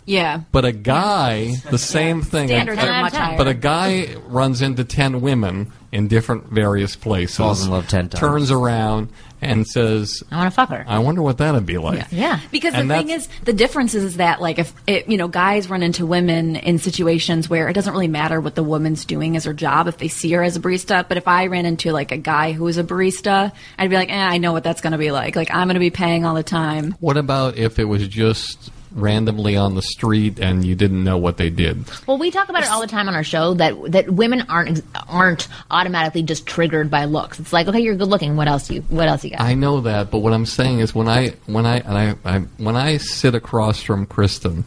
[0.07, 0.41] Yeah.
[0.51, 2.49] But a guy, the same thing.
[2.49, 3.37] Standards are much higher.
[3.37, 7.37] But a guy runs into 10 women in different various places.
[7.37, 8.19] Falls in love 10 times.
[8.19, 10.85] Turns around and says, I want to fuck her.
[10.87, 12.07] I wonder what that'd be like.
[12.11, 12.41] yeah.
[12.51, 15.71] Because And the thing is, the difference is that like if it, you know guys
[15.71, 19.45] run into women in situations where it doesn't really matter what the woman's doing as
[19.45, 21.07] her job if they see her as a barista.
[21.07, 24.11] But if I ran into like a guy who was a barista, I'd be like,
[24.11, 25.37] eh, I know what that's going to be like.
[25.37, 26.93] Like I'm going to be paying all the time.
[27.01, 31.37] What about if it was just randomly on the street and you didn't know what
[31.37, 31.85] they did?
[32.07, 34.83] Well, we talk about it all the time on our show that that women aren't
[35.09, 37.39] aren't automatically just triggered by looks.
[37.39, 38.37] It's like, okay, you're good looking.
[38.37, 39.41] What else you What else you got?
[39.41, 42.39] I know that, but what I'm saying is when I when I and I, I
[42.59, 44.65] when I sit across from Kristen,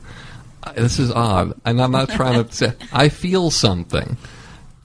[0.63, 4.17] uh, this is odd, and I'm not trying to say I feel something.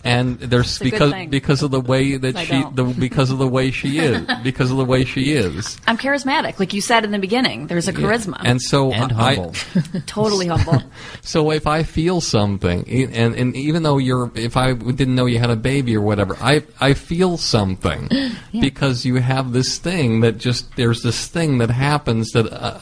[0.07, 2.77] And there's a because because of the way that I she don't.
[2.77, 6.59] the, because of the way she is because of the way she is I'm charismatic,
[6.59, 7.67] like you said in the beginning.
[7.67, 8.41] There's a charisma.
[8.45, 9.55] and so And I, humble.
[10.07, 10.83] totally humble.
[11.23, 15.27] So if I feel something, e- and, and even though you're, if I didn't know
[15.27, 18.09] you had a baby or whatever, I I feel something
[18.53, 22.53] because you have this thing that just there's this thing that happens that.
[22.53, 22.79] Uh,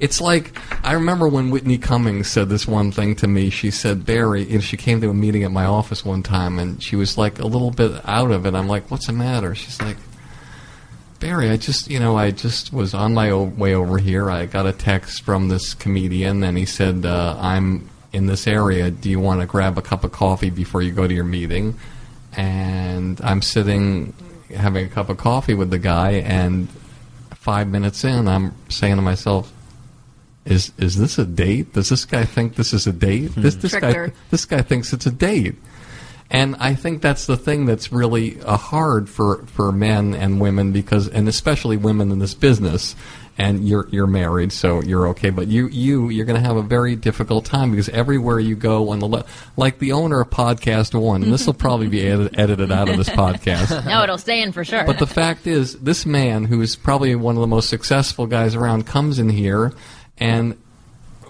[0.00, 3.50] it's like I remember when Whitney Cummings said this one thing to me.
[3.50, 6.58] She said, "Barry," you know, she came to a meeting at my office one time,
[6.58, 8.54] and she was like a little bit out of it.
[8.54, 9.96] I'm like, "What's the matter?" She's like,
[11.20, 14.30] Barry, I just, you know, I just was on my way over here.
[14.30, 18.92] I got a text from this comedian, and he said, uh, I'm in this area.
[18.92, 21.76] Do you want to grab a cup of coffee before you go to your meeting?
[22.36, 24.14] And I'm sitting
[24.54, 26.68] having a cup of coffee with the guy, and
[27.34, 29.52] five minutes in, I'm saying to myself,
[30.44, 31.72] is is this a date?
[31.74, 33.32] Does this guy think this is a date?
[33.36, 34.12] This this Tricked guy her.
[34.30, 35.56] this guy thinks it's a date.
[36.30, 40.72] And I think that's the thing that's really uh, hard for, for men and women
[40.72, 42.94] because, and especially women in this business.
[43.40, 45.30] And you're you're married, so you're okay.
[45.30, 48.90] But you you you're going to have a very difficult time because everywhere you go
[48.90, 49.24] on the le-
[49.56, 52.96] like the owner of Podcast One, and this will probably be edit- edited out of
[52.96, 53.84] this podcast.
[53.86, 54.82] no, it'll stay in for sure.
[54.82, 58.56] But the fact is, this man, who is probably one of the most successful guys
[58.56, 59.72] around, comes in here
[60.18, 60.56] and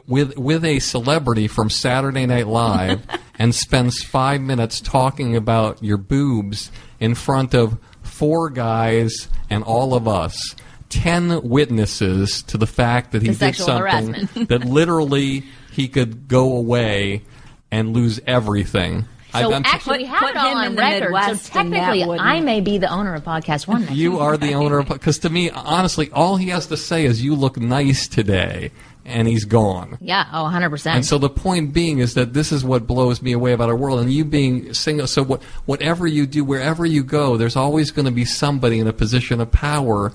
[0.06, 3.02] with with a celebrity from Saturday Night Live
[3.38, 9.94] and spends five minutes talking about your boobs in front of four guys and all
[9.94, 10.54] of us.
[10.88, 14.48] Ten witnesses to the fact that he The did something harassment.
[14.48, 17.22] that literally he could go away
[17.70, 19.04] and lose everything.
[19.38, 21.04] I- so I'm- actually, we have put it all him on in the record.
[21.12, 23.86] Midwest so technically, wouldn't- I may be the owner of Podcast One.
[23.90, 27.22] You are the owner of because to me, honestly, all he has to say is
[27.22, 28.70] "You look nice today,"
[29.04, 29.96] and he's gone.
[30.00, 30.96] Yeah, oh, 100 percent.
[30.96, 33.76] And so the point being is that this is what blows me away about our
[33.76, 34.00] world.
[34.00, 38.06] And you being single, so what, whatever you do, wherever you go, there's always going
[38.06, 40.12] to be somebody in a position of power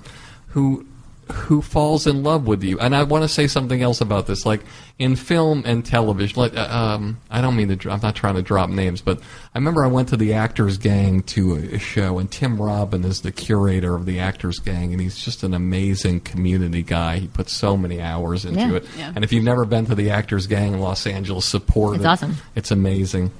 [0.48, 0.86] who
[1.32, 2.78] who falls in love with you.
[2.78, 4.60] And I want to say something else about this, like
[4.98, 6.40] in film and television.
[6.40, 7.90] Like, uh, um, I don't mean to.
[7.90, 11.22] I'm not trying to drop names, but I remember I went to the Actors Gang
[11.24, 15.18] to a, show, and Tim Robbins is the curator of the Actors Gang, and he's
[15.18, 17.18] just an amazing community guy.
[17.18, 18.72] He puts so many hours into Yeah.
[18.74, 18.86] it.
[18.96, 19.12] Yeah.
[19.14, 22.08] And if you've never been to the Actors Gang in Los Angeles, support It's it.
[22.08, 22.36] awesome.
[22.56, 23.30] It's amazing.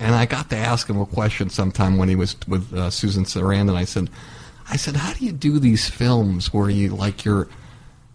[0.00, 3.24] And I got to ask him a question sometime when he was with uh, Susan
[3.24, 3.68] Sarandon.
[3.68, 4.10] And I said,
[4.72, 7.46] I said, how do you do these films where you like you're,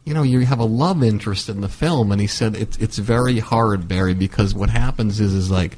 [0.06, 2.12] you know, you have a love interest in the film?
[2.12, 5.78] And he said it's it's very hard, Barry, because what happens is is like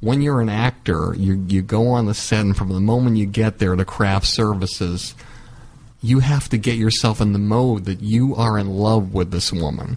[0.00, 3.26] when you're an actor, you you go on the set, and from the moment you
[3.26, 5.14] get there to craft services,
[6.00, 9.52] you have to get yourself in the mode that you are in love with this
[9.52, 9.96] woman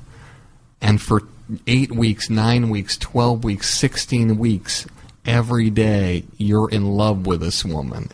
[0.81, 1.23] and for
[1.65, 4.85] eight weeks, nine weeks, 12 weeks, 16 weeks,
[5.25, 8.09] every day, you're in love with this woman.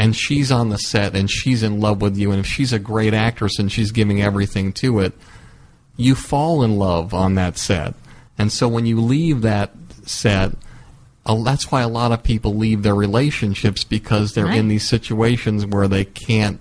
[0.00, 2.30] And she's on the set and she's in love with you.
[2.30, 5.12] And if she's a great actress and she's giving everything to it,
[5.94, 7.92] you fall in love on that set.
[8.38, 9.72] And so when you leave that
[10.06, 10.52] set,
[11.26, 15.66] uh, that's why a lot of people leave their relationships because they're in these situations
[15.66, 16.60] where they can't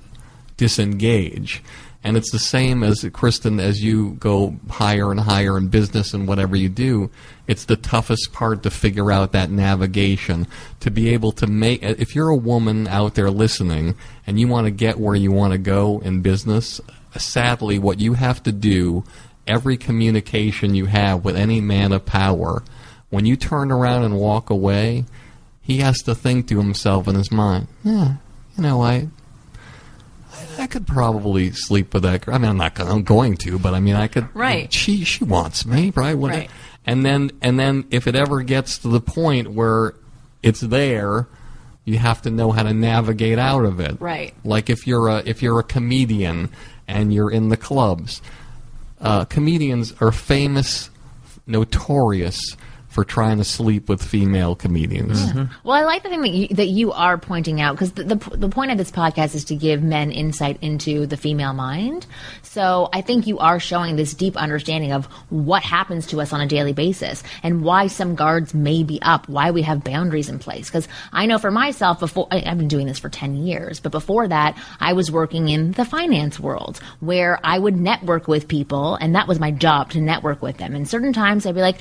[0.57, 1.63] disengage.
[2.01, 6.27] And it's the same as Kristen, as you go higher and higher in business and
[6.27, 7.11] whatever you do,
[7.45, 10.47] it's the toughest part to figure out that navigation.
[10.79, 14.65] To be able to make, if you're a woman out there listening and you want
[14.65, 16.79] to get where you want to go in business,
[17.17, 19.03] sadly, what you have to do,
[19.45, 22.63] every communication you have with any man of power,
[23.09, 25.03] when you turn around and walk away,
[25.61, 28.15] he has to think to himself in his mind, yeah,
[28.55, 29.09] you know, I,
[30.59, 32.35] I could probably sleep with that girl.
[32.35, 34.27] I mean, I'm not going, I'm going to, but I mean, I could.
[34.35, 34.71] Right.
[34.71, 36.15] She she wants me, right?
[36.17, 36.49] What- Right.
[36.85, 39.93] And then and then if it ever gets to the point where
[40.41, 41.27] it's there,
[41.85, 43.99] you have to know how to navigate out of it.
[43.99, 44.33] Right.
[44.43, 46.49] Like if you're a if you're a comedian
[46.87, 48.21] and you're in the clubs,
[49.01, 50.89] uh, comedians are famous,
[51.45, 52.55] notorious
[52.89, 55.21] for trying to sleep with female comedians.
[55.21, 55.53] Mm-hmm.
[55.63, 58.15] Well, I like the thing that you, that you are pointing out because the, the
[58.35, 62.07] the point of this podcast is to give men insight into the female mind.
[62.41, 66.41] So I think you are showing this deep understanding of what happens to us on
[66.41, 70.39] a daily basis and why some guards may be up, why we have boundaries in
[70.39, 70.67] place.
[70.67, 73.91] Because I know for myself, before I, I've been doing this for ten years, but
[73.91, 78.95] before that, I was working in the finance world where I would network with people,
[78.95, 80.73] and that was my job to network with them.
[80.73, 81.77] And certain times I'd be like,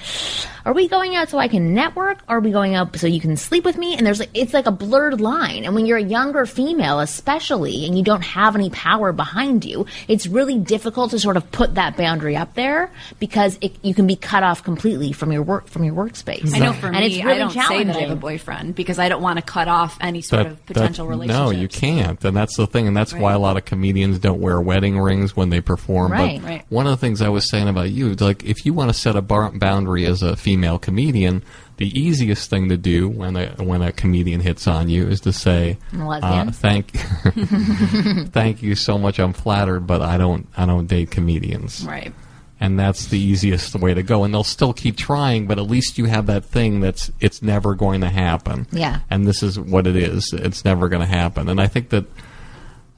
[0.67, 2.19] "Are we going out so I can network?
[2.29, 4.67] Are we going out so you can sleep with me?" And there's like it's like
[4.67, 5.65] a blurred line.
[5.65, 9.87] And when you're a younger female, especially, and you don't have any power behind you,
[10.09, 14.07] it's really difficult to sort of put that boundary up there because it, you can
[14.07, 16.55] be cut off completely from your work from your workspace.
[16.55, 18.75] I know for and me, it's really I don't say that I have a boyfriend
[18.75, 21.45] because I don't want to cut off any sort That- of potential that- relationship.
[21.45, 24.41] No, you can't, and that's the thing, and that's why a lot of comedians don't
[24.41, 26.13] wear wedding rings when they perform.
[26.13, 26.41] Right.
[26.41, 26.65] But Right.
[26.69, 29.17] one of the things I was saying about you, like if you want to set
[29.17, 31.43] a bar- boundary as a female comedian,
[31.77, 35.33] the easiest thing to do when a when a comedian hits on you is to
[35.33, 36.93] say, uh, "Thank,
[38.33, 39.19] thank you so much.
[39.19, 42.13] I'm flattered, but I don't I don't date comedians." Right.
[42.61, 44.25] and that's the easiest way to go.
[44.25, 47.75] And they'll still keep trying, but at least you have that thing that's it's never
[47.75, 48.67] going to happen.
[48.73, 49.01] Yeah.
[49.11, 50.33] And this is what it is.
[50.33, 51.49] It's never going to happen.
[51.49, 52.07] And I think that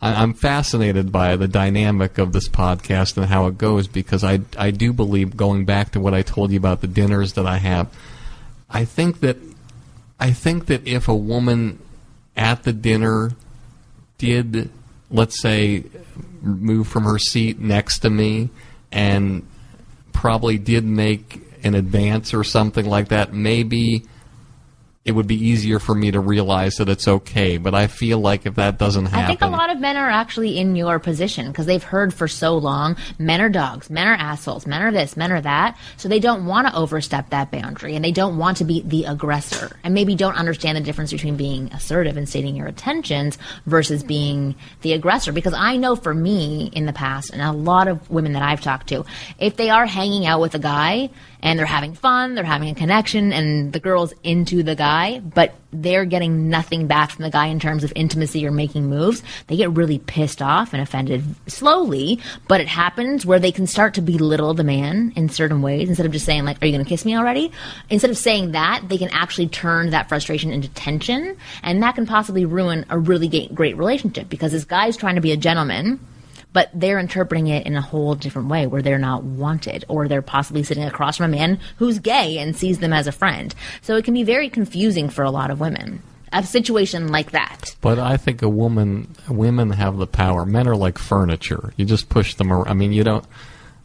[0.02, 4.70] I'm fascinated by the dynamic of this podcast and how it goes because I I
[4.70, 7.92] do believe going back to what I told you about the dinners that I have.
[8.70, 9.36] I think that
[10.18, 11.80] I think that if a woman
[12.36, 13.32] at the dinner
[14.16, 14.70] did,
[15.10, 15.84] let's say,
[16.40, 18.48] move from her seat next to me
[18.90, 19.46] and
[20.12, 24.04] probably did make an advance or something like that, maybe
[25.10, 27.58] it would be easier for me to realize that it's okay.
[27.58, 30.08] But I feel like if that doesn't happen, I think a lot of men are
[30.08, 34.14] actually in your position because they've heard for so long men are dogs, men are
[34.14, 35.76] assholes, men are this, men are that.
[35.96, 39.04] So they don't want to overstep that boundary and they don't want to be the
[39.06, 43.36] aggressor and maybe don't understand the difference between being assertive and stating your intentions
[43.66, 45.32] versus being the aggressor.
[45.32, 48.60] Because I know for me in the past and a lot of women that I've
[48.60, 49.04] talked to,
[49.40, 51.10] if they are hanging out with a guy
[51.42, 55.54] and they're having fun, they're having a connection, and the girl's into the guy, but
[55.72, 59.56] they're getting nothing back from the guy in terms of intimacy or making moves, they
[59.56, 62.18] get really pissed off and offended slowly.
[62.48, 66.06] But it happens where they can start to belittle the man in certain ways instead
[66.06, 67.52] of just saying, like, Are you going to kiss me already?
[67.88, 72.06] Instead of saying that, they can actually turn that frustration into tension, and that can
[72.06, 76.00] possibly ruin a really great relationship because this guy's trying to be a gentleman
[76.52, 80.22] but they're interpreting it in a whole different way where they're not wanted or they're
[80.22, 83.54] possibly sitting across from a man who's gay and sees them as a friend.
[83.82, 86.02] So it can be very confusing for a lot of women.
[86.32, 87.74] A situation like that.
[87.80, 90.46] But I think a woman, women have the power.
[90.46, 91.72] Men are like furniture.
[91.76, 92.68] You just push them around.
[92.68, 93.24] I mean, you don't.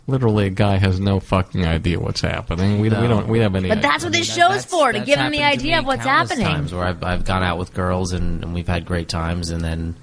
[0.08, 2.80] Literally, a guy has no fucking idea what's happening.
[2.80, 3.28] We, we don't.
[3.28, 3.70] We have any.
[3.70, 5.86] But that's what this show's for, to give them the happened to idea me of
[5.88, 6.46] what's happening.
[6.46, 9.64] Times where I've, I've gone out with girls and, and we've had great times, and
[9.64, 9.96] then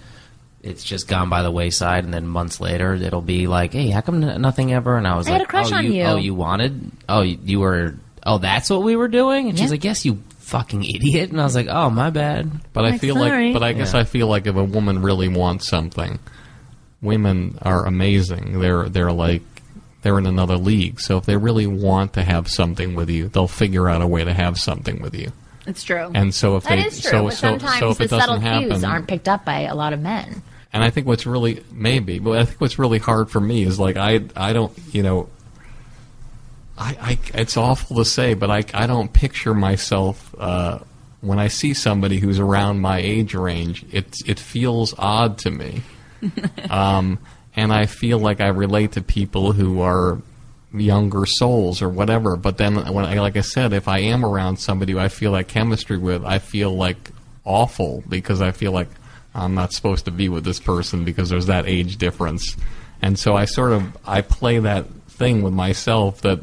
[0.62, 4.00] it's just gone by the wayside, and then months later it'll be like, "Hey, how
[4.00, 5.92] come n- nothing ever?" And I was I like, had a crush "Oh, on you,
[5.92, 6.90] you." Oh, you wanted?
[7.08, 7.94] Oh, you, you were?
[8.24, 11.44] Oh, that's what we were doing?" And she's like, "Yes, you fucking idiot." And I
[11.44, 13.46] was like, "Oh, my bad." But I Like, feel sorry.
[13.46, 14.00] like, but I guess Yeah.
[14.00, 16.18] I feel like if a woman really wants something,
[17.00, 18.60] women are amazing.
[18.60, 19.42] They're they're like
[20.02, 21.00] they're in another league.
[21.00, 24.24] So if they really want to have something with you, they'll figure out a way
[24.24, 25.32] to have something with you.
[25.66, 26.10] It's true.
[26.12, 28.10] And so if That they is true, so but so sometimes so if the it
[28.10, 30.42] subtle doesn't cues happen, aren't picked up by a lot of men.
[30.72, 33.78] And I think what's really maybe, but I think what's really hard for me is
[33.78, 35.28] like I I don't you know.
[36.78, 40.78] I, I it's awful to say, but I I don't picture myself uh,
[41.20, 43.84] when I see somebody who's around my age range.
[43.92, 45.82] It it feels odd to me,
[46.70, 47.18] um,
[47.54, 50.22] and I feel like I relate to people who are
[50.72, 52.36] younger souls or whatever.
[52.36, 55.32] But then when I like I said, if I am around somebody who I feel
[55.32, 57.10] like chemistry with, I feel like
[57.44, 58.88] awful because I feel like
[59.34, 62.56] I'm not supposed to be with this person because there's that age difference.
[63.00, 66.40] And so I sort of I play that thing with myself that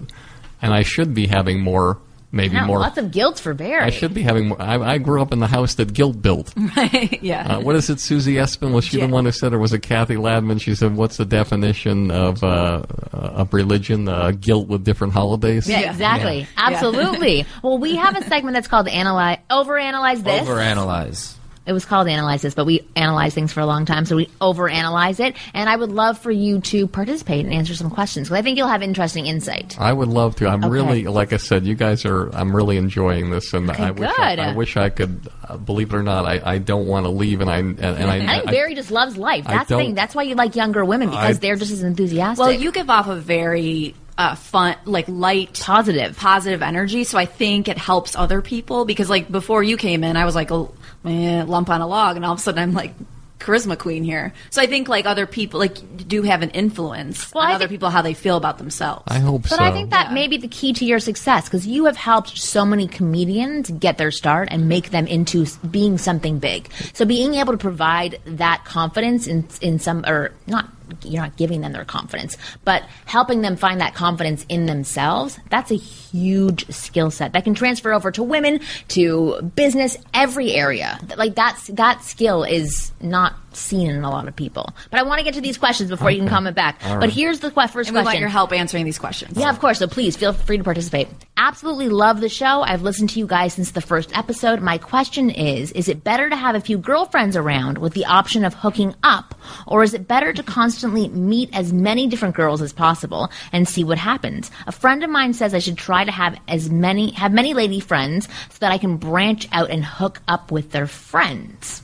[0.62, 2.00] and I should be having more
[2.32, 3.82] maybe Yeah, more lots of guilt for Barry.
[3.82, 6.54] I should be having more I, I grew up in the house that guilt built.
[6.76, 7.22] Right.
[7.24, 7.56] yeah.
[7.58, 8.72] Uh, what is it, Susie Essman?
[8.74, 9.08] Was she Yeah.
[9.08, 10.62] the one who said, or was it Cathy Ladman?
[10.62, 14.08] She said, "What's the definition of uh, of religion?
[14.08, 15.92] Uh, guilt with different holidays." Yeah, Yeah.
[15.92, 16.48] exactly.
[16.58, 17.46] Absolutely.
[17.64, 20.48] well, we have a segment that's called Analyze Overanalyze This.
[20.48, 21.36] Overanalyze.
[21.70, 24.26] It was called Analyze This, but we analyze things for a long time, so we
[24.42, 25.36] overanalyze it.
[25.54, 28.58] And I would love for you to participate and answer some questions because I think
[28.58, 29.80] you'll have interesting insight.
[29.80, 30.48] I would love to.
[30.48, 30.72] I'm Okay.
[30.72, 32.30] really, like I said, you guys are.
[32.36, 34.40] I'm really enjoying this, and I wish I, good.
[34.44, 35.30] I wish I could.
[35.48, 38.10] Uh, believe it or not, I, I don't want to leave, and I and, and
[38.10, 38.16] I.
[38.16, 39.46] I think I- Barry just loves life.
[39.46, 39.94] That's the thing.
[39.94, 42.42] That's why you like younger women because I- they're just as enthusiastic.
[42.42, 46.18] Well, you give off a very uh, fun, like light, Positive.
[46.18, 47.04] positive energy.
[47.06, 50.36] So I think it helps other people because, like, before you came in, I was
[50.36, 50.68] like a
[51.06, 52.94] eh, lump on a log, and all of a sudden I'm like
[53.40, 54.34] charisma queen here.
[54.50, 55.78] So I think like other people like
[56.10, 59.04] do have an influence Well, on I other think- people how they feel about themselves.
[59.08, 59.58] I hope But so.
[59.58, 62.38] But I think that may be the key to your success because you have helped
[62.38, 66.70] so many comedians get their start and make them into being something big.
[66.94, 70.68] So being able to provide that confidence in in some or not
[71.04, 75.72] you're not giving them their confidence, but helping them find that confidence in themselves, that's
[75.72, 78.60] a huge skill set that can transfer over to women,
[78.90, 81.00] to business, every area.
[81.18, 84.74] Like that's that skill is not seen in a lot of people.
[84.92, 86.80] But I want to get to these questions before you can comment back.
[86.86, 88.06] All But here's the que- first and we question.
[88.06, 89.38] want your help answering these questions.
[89.38, 89.80] Yeah, of course.
[89.80, 91.08] So please feel free to participate.
[91.38, 92.62] Absolutely love the show.
[92.62, 94.62] I've listened to you guys since the first episode.
[94.62, 98.44] My question is Is it better to have a few girlfriends around with the option
[98.44, 99.36] of hooking up,
[99.66, 103.84] or is it better to constantly meet as many different girls as possible and see
[103.84, 104.52] what happens?
[104.68, 107.80] A friend of mine says I should try to have as many, have many lady
[107.80, 111.84] friends so that I can branch out and hook up with their friends.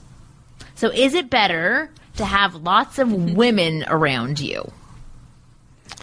[0.75, 4.71] So is it better to have lots of women around you?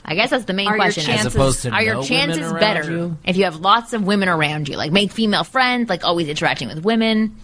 [0.04, 1.04] I guess that's the main Are question.
[1.04, 3.16] chances- As opposed to are your no chances women better you?
[3.24, 4.76] if you have lots of women around you?
[4.76, 7.36] Like make female friends, like always interacting with women.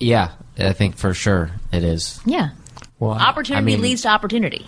[0.00, 2.20] Yeah, I think for sure it is.
[2.26, 2.50] Yeah.
[2.98, 4.66] Well, Opportunity I mean, leads to opportunity.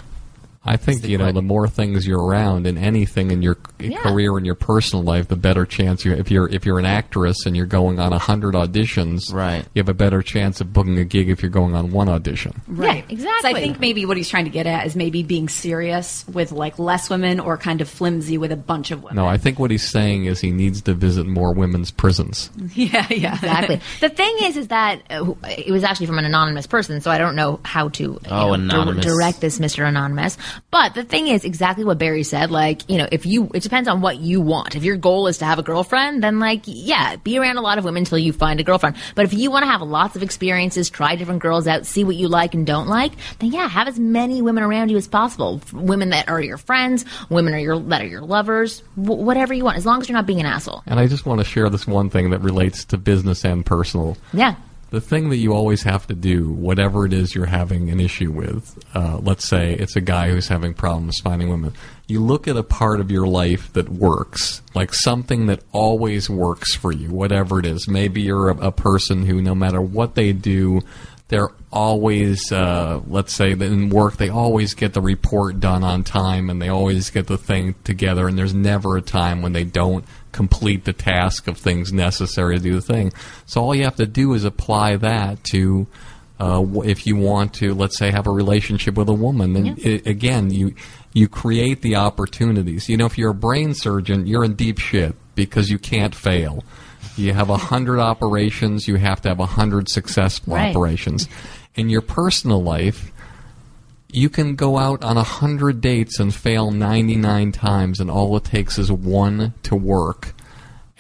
[0.67, 3.99] I think you know the more things you're around in anything in your Yeah.
[4.03, 6.12] career in your personal life, the better chance you.
[6.12, 9.81] If you're if you're an actress and you're going on a hundred auditions, right, you
[9.81, 12.62] have a better chance of booking a gig if you're going on one audition.
[12.67, 13.05] Right.
[13.11, 13.51] exactly.
[13.53, 16.51] So I think maybe what he's trying to get at is maybe being serious with
[16.53, 19.17] like less women or kind of flimsy with a bunch of women.
[19.17, 22.51] No, I think what he's saying is he needs to visit more women's prisons.
[22.75, 23.35] Yeah, yeah.
[23.35, 23.81] Exactly.
[24.01, 27.19] the thing is, is that uh, it was actually from an anonymous person, so I
[27.19, 29.05] don't know how to Oh, know, dir- anonymous.
[29.05, 30.37] direct this, Mister Anonymous.
[30.71, 32.51] But the thing is, exactly what Barry said.
[32.51, 34.77] Like, you know, if you, it depends on what you want.
[34.77, 37.79] If your goal is to have a girlfriend, then like, yeah, be around a lot
[37.79, 38.97] of women until you find a girlfriend.
[39.15, 42.17] But if you want to have lots of experiences, try different girls out, see what
[42.17, 45.61] you like and don't like, then yeah, have as many women around you as possible.
[45.73, 49.65] Women that are your friends, women are your that are your lovers, w- whatever you
[49.65, 50.83] want, as long as you're not being an asshole.
[50.87, 54.17] And I just want to share this one thing that relates to business and personal.
[54.33, 54.57] Yeah.
[54.95, 58.31] The thing that you always have to do, whatever it is you're having an issue
[58.31, 61.73] with, uh, let's say it's a guy who's having problems finding women,
[62.07, 66.77] you look at a part of your life that works, like something that always works
[66.77, 67.89] for you, whatever it is.
[67.89, 70.83] Maybe you're a, a person who, no matter what they do,
[71.27, 76.49] they're always, uh, let's say in work, they always get the report done on time
[76.49, 80.05] and they always get the thing together, and there's never a time when they don't
[80.35, 83.12] complete the task of things necessary to do the thing.
[83.47, 85.87] So all you have to do is apply that to.
[86.41, 90.03] Uh, if you want to, let's say, have a relationship with a woman, then i
[90.05, 90.74] again, you
[91.12, 92.89] you create the opportunities.
[92.89, 96.64] You know, if you're a brain surgeon, you're in deep shit because you can't fail.
[97.16, 100.70] You have a hundred operations, you have to have a hundred successful Right.
[100.74, 101.28] operations.
[101.76, 103.12] In your personal life,
[104.15, 108.45] you can go out on a hundred dates and fail 99 times, and all it
[108.45, 110.35] takes is one to work.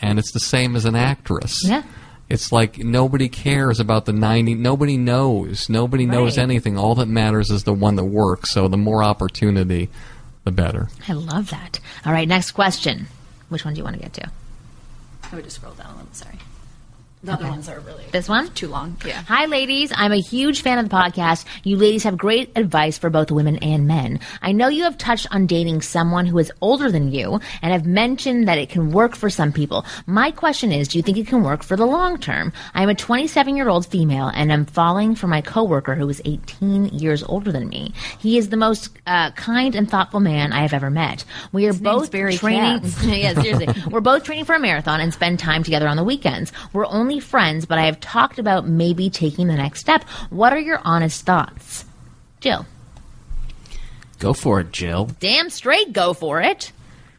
[0.02, 1.60] And it's the same as an actress.
[1.64, 1.84] Yeah.
[2.28, 5.68] It's like nobody cares about the 90, nobody knows.
[5.68, 6.76] Nobody knows anything.
[6.76, 8.52] All that matters is the one that works.
[8.52, 9.90] So the more opportunity,
[10.42, 10.88] the better.
[11.06, 11.78] I love that.
[12.04, 13.06] All right, next question.
[13.48, 14.30] Which one do you want to get to?
[15.30, 16.12] I would just scroll down a little.
[16.12, 16.38] Sorry.
[17.24, 18.50] The other ones are really This one?
[18.50, 18.98] too long.
[19.04, 19.22] Yeah.
[19.28, 19.90] Hi, ladies.
[19.96, 21.46] I'm a huge fan of the podcast.
[21.62, 24.20] You ladies have great advice for both women and men.
[24.42, 27.86] I know you have touched on dating someone who is older than you and have
[27.86, 29.86] mentioned that it can work for some people.
[30.06, 32.52] My question is, do you think it can work for the long term?
[32.74, 36.86] I'm a 27 year old female and I'm falling for my coworker who is 18
[36.90, 37.94] years older than me.
[38.18, 41.24] He is the most uh, kind and thoughtful man I have ever met.
[41.52, 42.82] We are His both training.
[43.04, 43.68] Yeah, seriously.
[43.90, 46.52] We're both training for a marathon and spend time together on the weekends.
[46.74, 50.04] We're only friends, but I have talked about maybe taking the next step.
[50.30, 51.84] What are your honest thoughts?
[52.40, 52.66] Jill.
[54.18, 55.10] Go for it, Jill.
[55.20, 56.72] Damn straight, go for it.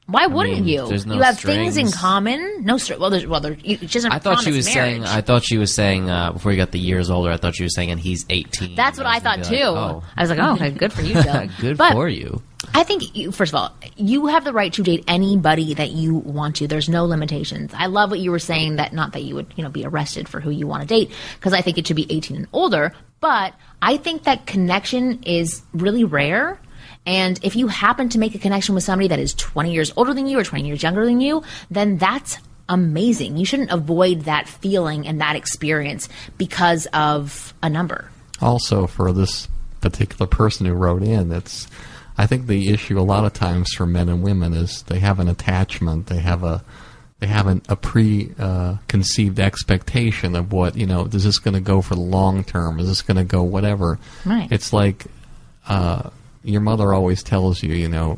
[0.07, 0.87] Why wouldn't mean, you?
[1.07, 2.63] no you have things in common.
[2.63, 3.53] No str- Well, there's well, there.
[3.53, 4.11] you- She doesn't.
[4.11, 5.01] I thought she was marriage.
[5.01, 5.03] saying.
[5.03, 7.31] I thought she was saying uh, before he got the years older.
[7.31, 8.75] I thought she was saying, and he's eighteen.
[8.75, 9.55] That's what I, thought too.
[9.55, 10.03] like, oh.
[10.15, 11.47] I was like, oh, okay, good for you, Jill.
[11.59, 12.43] Good But for you.
[12.73, 16.15] I think, you, first of all, you have the right to date anybody that you
[16.15, 16.67] want to.
[16.67, 17.71] There's no limitations.
[17.75, 20.27] I love what you were saying that not that you would, you know, be arrested
[20.27, 22.93] for who you want to date because I think it should be 18 and older.
[23.19, 26.59] But I think that connection is really rare.
[27.05, 30.13] And if you happen to make a connection with somebody that is 20 years older
[30.13, 33.37] than you or 20 years younger than you, then that's amazing.
[33.37, 38.09] You shouldn't avoid that feeling and that experience because of a number.
[38.41, 39.47] Also, for this
[39.81, 41.67] particular person who wrote in, it's
[42.17, 45.19] I think the issue a lot of times for men and women is they have
[45.19, 46.07] an attachment.
[46.07, 46.63] They have a
[47.19, 51.05] they have an, a pre-conceived expectation of what you know.
[51.05, 52.79] Is this going to go for the long term?
[52.79, 53.99] Is this going to go whatever?
[54.25, 54.47] Right.
[54.51, 55.05] It's like
[55.67, 56.09] uh,
[56.43, 58.17] your mother always tells you, you know,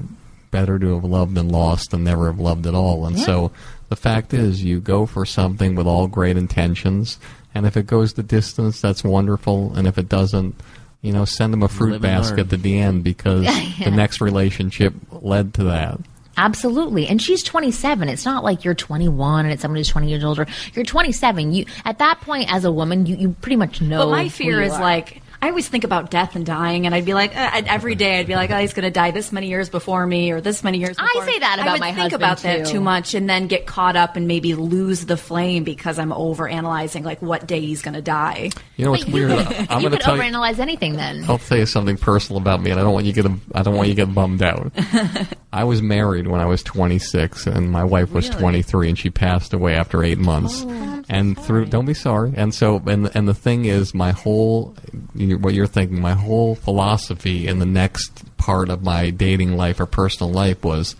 [0.51, 3.05] better to have loved than lost than never have loved at all.
[3.05, 3.25] And Yeah.
[3.25, 3.51] so
[3.89, 7.19] the fact is, you go for something with all great intentions,
[7.55, 9.73] and if it goes the distance, that's wonderful.
[9.75, 10.55] And if it doesn't,
[11.01, 12.53] you know, send them a fruit Live basket learn.
[12.53, 13.43] at the end because
[13.79, 13.85] Yeah.
[13.89, 15.99] the next relationship led to that.
[16.39, 17.07] Absolutely.
[17.07, 18.09] And she's 27.
[18.09, 20.45] It's not like you're 21 and it's someone who's 20 years older.
[20.73, 21.51] You're 27.
[21.51, 24.05] You at that point as a woman, you, you pretty much know.
[24.05, 24.81] But my who fear you is are.
[24.81, 28.19] like I always think about death and dying, and I'd be like, uh, every day
[28.19, 30.63] I'd be like, oh, he's going to die this many years before me, or this
[30.63, 30.97] many years.
[30.97, 31.21] Before.
[31.21, 31.39] I say me.
[31.39, 32.71] that I about would my think husband, about that too.
[32.73, 36.47] too much, and then get caught up and maybe lose the flame because I'm over
[36.47, 38.49] analyzing like what day he's going to die.
[38.77, 39.31] You know what's weird?
[39.31, 40.23] You I'm could, going you to could tell you.
[40.23, 41.23] overanalyze anything then.
[41.29, 43.61] I'll tell you something personal about me, and I don't want you to get I
[43.61, 44.71] don't want you to get bummed out.
[45.53, 49.53] I was married when I was 26, and my wife was 23, and she passed
[49.53, 50.63] away after eight months.
[51.09, 52.33] And through, don't be sorry.
[52.35, 54.75] And so, and and the thing is, my whole
[55.15, 59.85] what you're thinking, my whole philosophy in the next part of my dating life or
[59.85, 60.95] personal life was,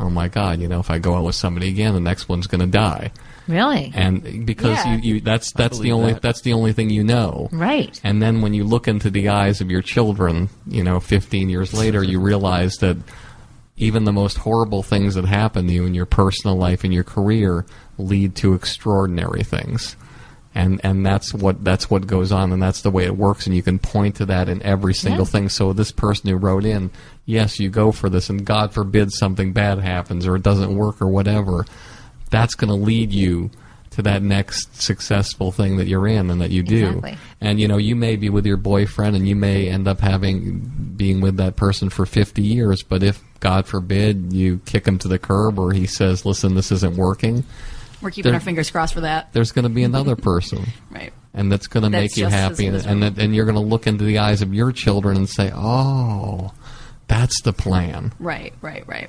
[0.00, 2.46] oh my God, you know, if I go out with somebody again, the next one's
[2.46, 3.12] going to die.
[3.48, 3.90] Really?
[3.94, 4.96] And because Yeah.
[4.96, 6.22] you, you that's that's the only that.
[6.22, 7.48] that's the only thing you know.
[7.50, 8.00] Right.
[8.04, 11.74] And then when you look into the eyes of your children, you know, 15 years
[11.74, 12.96] later, you realize that
[13.76, 17.02] even the most horrible things that happen to you in your personal life and your
[17.04, 17.66] career
[18.02, 19.96] lead to extraordinary things.
[20.54, 23.56] And and that's what that's what goes on and that's the way it works and
[23.56, 25.30] you can point to that in every single Yeah.
[25.30, 25.48] thing.
[25.48, 26.90] So this person who wrote in,
[27.24, 31.00] yes, you go for this and God forbid something bad happens or it doesn't work
[31.00, 31.64] or whatever.
[32.30, 33.50] That's going to lead you
[33.92, 36.86] to that next successful thing that you're in and that you do.
[36.88, 37.16] Exactly.
[37.40, 40.70] And you know, you may be with your boyfriend and you may end up having
[40.96, 45.08] being with that person for 50 years, but if God forbid you kick him to
[45.08, 47.44] the curb or he says, "Listen, this isn't working."
[48.02, 49.32] We're keeping There- our fingers crossed for that.
[49.32, 50.66] There's going to be another person.
[50.90, 51.12] Right.
[51.34, 54.04] And that's going to make you happy and, and and you're going to look into
[54.04, 56.52] the eyes of your children and say, "Oh,
[57.08, 58.52] that's the plan." Right.
[58.60, 58.86] Right.
[58.86, 59.08] Right.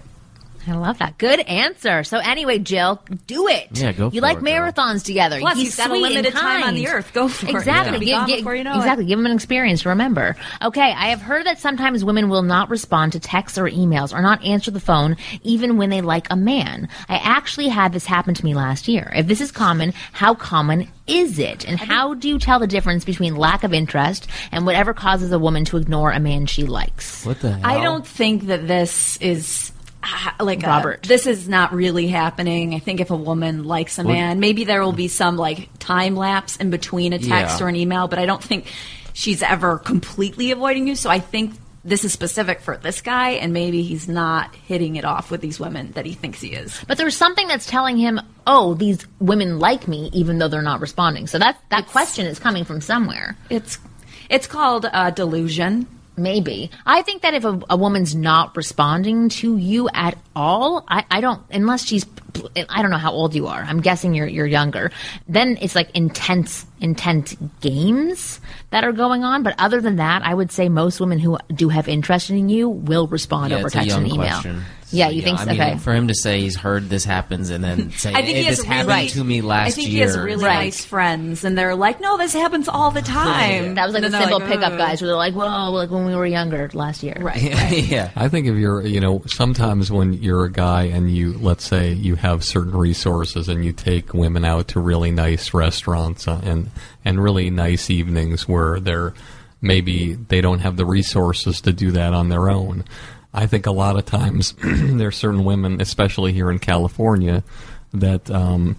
[0.67, 1.17] I love that.
[1.17, 2.03] Good answer.
[2.03, 3.67] So anyway, Jill, do it.
[3.73, 4.71] Yeah, go You for like it, girl.
[4.71, 5.39] marathons together.
[5.39, 7.11] Plus, He's he's got a sweet and limited time on the earth.
[7.13, 7.49] Go for it.
[7.51, 8.05] exactly.
[8.07, 8.25] Yeah.
[8.25, 8.77] Be Gi- before you know it.
[8.77, 9.05] exactly.
[9.05, 10.35] Give them an experience to remember.
[10.61, 14.21] Okay, I have heard that sometimes women will not respond to texts or emails or
[14.21, 16.87] not answer the phone even when they like a man.
[17.09, 19.11] I actually had this happen to me last year.
[19.13, 21.67] If this is common, how common is it?
[21.67, 25.39] And how do you tell the difference between lack of interest and whatever causes a
[25.39, 27.25] woman to ignore a man she likes?
[27.25, 27.61] What the hell?
[27.65, 29.72] I don't think that this is
[30.39, 31.03] like a- Robert.
[31.03, 32.73] this is not really happening.
[32.73, 36.15] I think if a woman likes a man, maybe there will be some like time
[36.15, 37.65] lapse in between a text Yeah.
[37.65, 38.71] or an email, but I don't think
[39.13, 40.95] she's ever completely avoiding you.
[40.95, 45.03] So I think this is specific for this guy, and maybe he's not hitting it
[45.03, 46.81] off with these women that he thinks he is.
[46.87, 50.79] But there's something that's telling him, "Oh, these women like me, even though they're not
[50.79, 53.35] responding." So that that question is coming from somewhere.
[53.49, 53.79] It's
[54.29, 55.87] it's called uh, delusion.
[56.15, 61.05] Maybe I think that if a, a woman's not responding to you at all, I,
[61.09, 62.05] I don't unless she's
[62.69, 63.61] I don't know how old you are.
[63.61, 64.91] I'm guessing you're you're younger.
[65.27, 68.39] Then it's like intense intense games
[68.69, 69.43] that are going on.
[69.43, 72.69] But other than that, I would say most women who do have interest in you
[72.69, 74.17] will respond Yeah, over text and email.
[74.27, 74.63] question.
[74.93, 75.51] Yeah, you think I so?
[75.51, 75.77] mean, okay.
[75.77, 78.43] for him to say he's heard this happens and then say, I think "Hey, he
[78.45, 79.67] has this really, happened to me last year.
[79.67, 79.95] I think year.
[79.95, 80.63] he has really Right.
[80.65, 84.13] nice friends, and they're like, "No, this happens all the time." that was like And
[84.13, 86.69] the simple like, pickup "Ugh." guys where they're like, "Whoa," like when we were younger
[86.73, 87.17] last year.
[87.19, 87.41] Right.
[87.71, 88.11] yeah.
[88.15, 91.91] I think if you're, you know, sometimes when you're a guy and you, let's say,
[91.93, 96.69] you have certain resources and you take women out to really nice restaurants uh, and
[97.05, 99.13] and really nice evenings where they're
[99.61, 102.83] maybe they don't have the resources to do that on their own.
[103.33, 107.43] I think a lot of times there are certain women, especially here in California,
[107.93, 108.75] that um,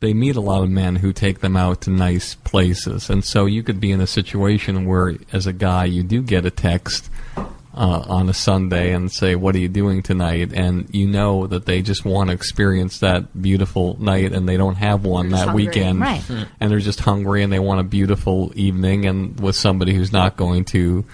[0.00, 3.46] they meet a lot of men who take them out to nice places, and so
[3.46, 7.10] you could be in a situation where, as a guy, you do get a text
[7.36, 11.66] uh, on a Sunday and say, "What are you doing tonight?" and you know that
[11.66, 15.66] they just want to experience that beautiful night, and they don't have one that hungry.
[15.66, 16.22] weekend, Right.
[16.60, 20.36] and they're just hungry and they want a beautiful evening, and with somebody who's not
[20.36, 21.04] going to.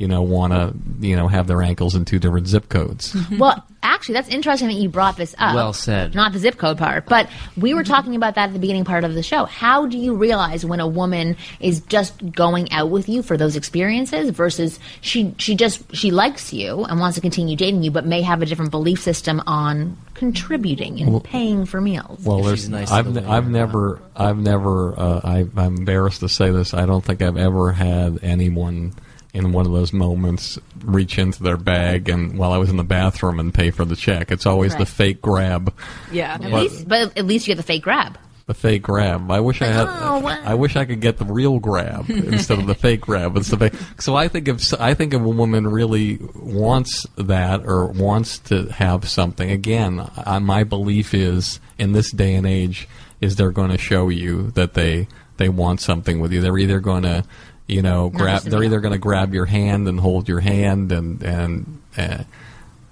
[0.00, 0.74] You know, want to
[1.06, 3.14] you know have their ankles in two different zip codes.
[3.38, 5.54] Well, actually, that's interesting that you brought this up.
[5.54, 6.14] Well said.
[6.14, 9.04] Not the zip code part, but we were talking about that at the beginning part
[9.04, 9.44] of the show.
[9.44, 13.56] How do you realize when a woman is just going out with you for those
[13.56, 18.06] experiences versus she she just she likes you and wants to continue dating you, but
[18.06, 22.24] may have a different belief system on contributing and paying for meals?
[22.24, 25.76] Well, there's, she's nice I've, the ne- women I've never, I've never, uh, I, I'm
[25.78, 26.74] embarrassed to say this.
[26.74, 28.92] I don't think I've ever had anyone
[29.32, 32.84] in one of those moments reach into their bag and while I was in the
[32.84, 34.30] bathroom and pay for the check.
[34.32, 35.72] It's always the fake grab.
[36.10, 36.34] Yeah.
[36.34, 38.18] At But- least, but at least you get the fake grab.
[38.46, 39.30] The fake grab.
[39.30, 39.86] I wish I had.
[39.88, 40.36] oh, wow.
[40.44, 43.36] I wish I could get the real grab instead of the fake grab.
[43.36, 43.74] It's the fake.
[44.00, 48.64] So I think if I think if a woman really wants that or wants to
[48.72, 52.88] have something, again, I, my belief is in this day and age
[53.20, 55.06] is they're going to show you that they
[55.36, 56.40] they want something with you.
[56.40, 57.24] They're either going to,
[57.70, 58.42] you know, grab.
[58.42, 61.82] They're either going to grab your hand and hold your hand and and.
[61.96, 62.24] Uh,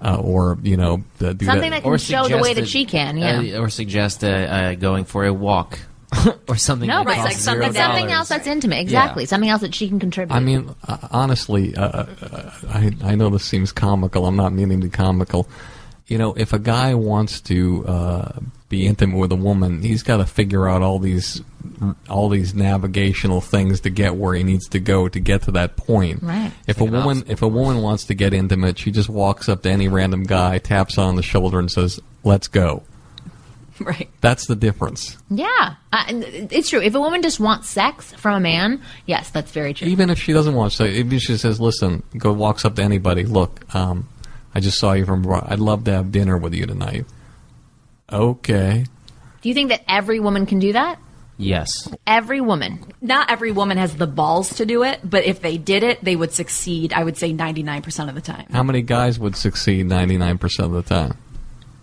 [0.01, 2.85] uh, or you know, the, do Something that can show the way that suggest she
[2.85, 3.57] can, yeah.
[3.57, 5.77] uh, or suggest uh, uh, going for a walk
[6.47, 6.87] or something.
[6.87, 8.79] No, that right, costs like something, zero something else that's intimate.
[8.79, 10.35] Exactly, something else that she can contribute.
[10.35, 14.25] I mean, uh, honestly, uh, uh, I I know this seems comical.
[14.25, 15.47] I'm not meaning to be comical.
[16.07, 18.39] You know, if a guy wants to uh,
[18.69, 21.41] be intimate with a woman, he's got to figure out all these
[22.09, 25.75] all these navigational things to get where he needs to go to get to that
[25.75, 26.21] point.
[26.21, 26.51] Right.
[26.67, 29.69] If a woman if a woman wants to get intimate, she just walks up to
[29.71, 32.83] any random guy, taps on the shoulder, and says, "Let's go."
[33.81, 34.09] Right.
[34.19, 35.17] That's the difference.
[35.29, 36.81] yeah, uh, it's true.
[36.81, 39.87] If a woman just wants sex from a man, yes, that's very true.
[39.87, 43.23] Even if she doesn't want to, if she says, "Listen," go walks up to anybody.
[43.23, 44.09] Look, um,
[44.53, 45.21] I just saw you from.
[45.21, 45.47] abroad.
[45.47, 47.05] I'd love to have dinner with you tonight.
[48.11, 48.85] Okay.
[49.41, 50.99] Do you think that every woman can do that?
[51.37, 51.69] Yes.
[52.05, 52.83] Every woman.
[53.01, 56.15] Not every woman has the balls to do it, but if they did it, they
[56.17, 56.91] would succeed.
[56.91, 58.47] I would say ninety nine percent of the time.
[58.51, 61.17] How many guys would succeed ninety nine percent of the time?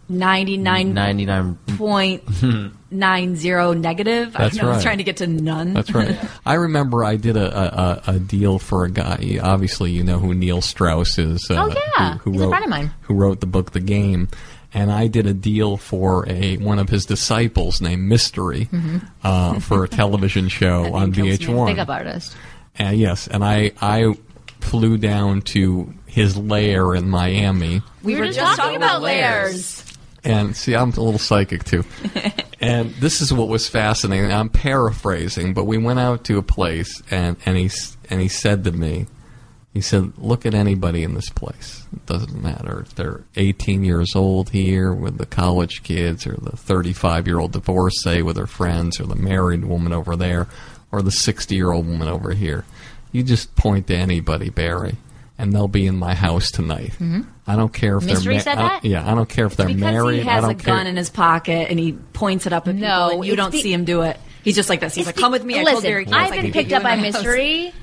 [0.08, 2.22] Ninety nine 99 point
[2.92, 4.34] nine zero negative.
[4.34, 4.82] That's I know, I was right.
[4.84, 5.72] trying to get to none.
[5.72, 6.16] That's right.
[6.46, 9.40] I remember I did a, a, a a deal for a guy.
[9.42, 11.44] Obviously, you know who Neil Strauss is.
[11.50, 12.18] Uh, Oh, yeah.
[12.18, 12.90] who, who He's a friend of mine.
[13.02, 14.28] Who wrote the book The Game.
[14.76, 18.68] And I did a deal for a one of his disciples named Mystery
[19.24, 21.68] uh, for a television show on VH1.
[21.68, 22.36] Pickup artist.
[22.78, 24.14] Uh, yes, and I I
[24.60, 29.82] flew down to his lair in Miami, We, were, just, talking, about layers.
[30.24, 31.84] and see, I'm a little psychic too.
[32.60, 34.32] and this is what was fascinating.
[34.32, 37.70] I'm paraphrasing, but we went out to a place, and and he
[38.10, 39.06] and he said to me,
[39.76, 41.84] he said, "Look at anybody in this place.
[41.92, 46.56] It doesn't matter if they're 18 years old here with the college kids, or the
[46.56, 50.48] 35 year old divorcee with her friends, or the married woman over there,
[50.90, 52.64] or the 60 year old woman over here.
[53.12, 54.96] You just point to anybody, Barry."
[55.38, 56.94] And they'll be in my house tonight.
[57.46, 58.10] I don't care if Mm-hmm.
[58.12, 60.22] Mystery they're said I don't- Yeah, I don't care if they're because married.
[60.22, 60.74] he I has don't a care.
[60.76, 63.50] gun in his pocket and he points it up at No, people, and you don't
[63.52, 64.18] the- see him do it.
[64.42, 64.94] He's just like this.
[64.94, 66.08] He's It's like, the- "Come with me." I Listen, told Derek.
[66.10, 67.74] I've been picked up by mystery.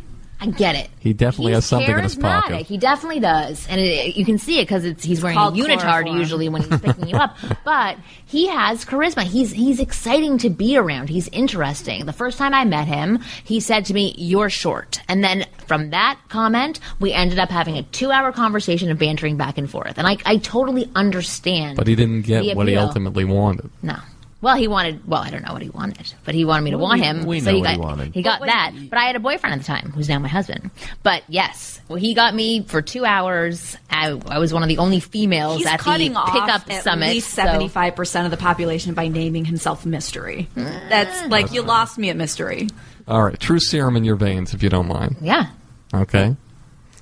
[0.44, 0.90] I get it.
[1.00, 2.66] He definitely he's has something in his pocket.
[2.66, 6.18] He definitely does, and it, you can see it because he's wearing a unitard chloroform.
[6.18, 7.38] usually when he's picking you up.
[7.64, 9.24] But he has charisma.
[9.24, 11.10] He's he's exciting to be around.
[11.10, 12.06] He's interesting.
[12.06, 15.92] The first time I met him, he said to me, "You're short," and then from
[15.92, 19.98] that comment, we ended up having a two-hour conversation of bantering back and forth.
[19.98, 21.78] And I I totally understand.
[21.78, 23.70] But he didn't get what he ultimately wanted.
[23.82, 23.96] No.
[24.44, 25.08] Well, he wanted.
[25.08, 27.26] Well, I don't know what he wanted, but he wanted me to want we- him.
[27.26, 28.14] we so know he what got he wanted.
[28.14, 28.74] he got that.
[28.90, 30.70] But I had a boyfriend at the time, who's now my husband.
[31.02, 33.76] But yes, well, he got me for two hours.
[33.90, 36.84] I, I was one of the only females He's at cutting the off pickup at
[36.84, 37.08] summit.
[37.10, 40.48] least seventy five percent of the population by naming himself Mystery.
[40.56, 40.90] Mm.
[40.90, 42.68] That's like you lost me at Mystery.
[43.08, 45.16] All right, true serum in your veins, if you don't mind.
[45.22, 45.48] yeah,
[45.94, 46.36] Okay.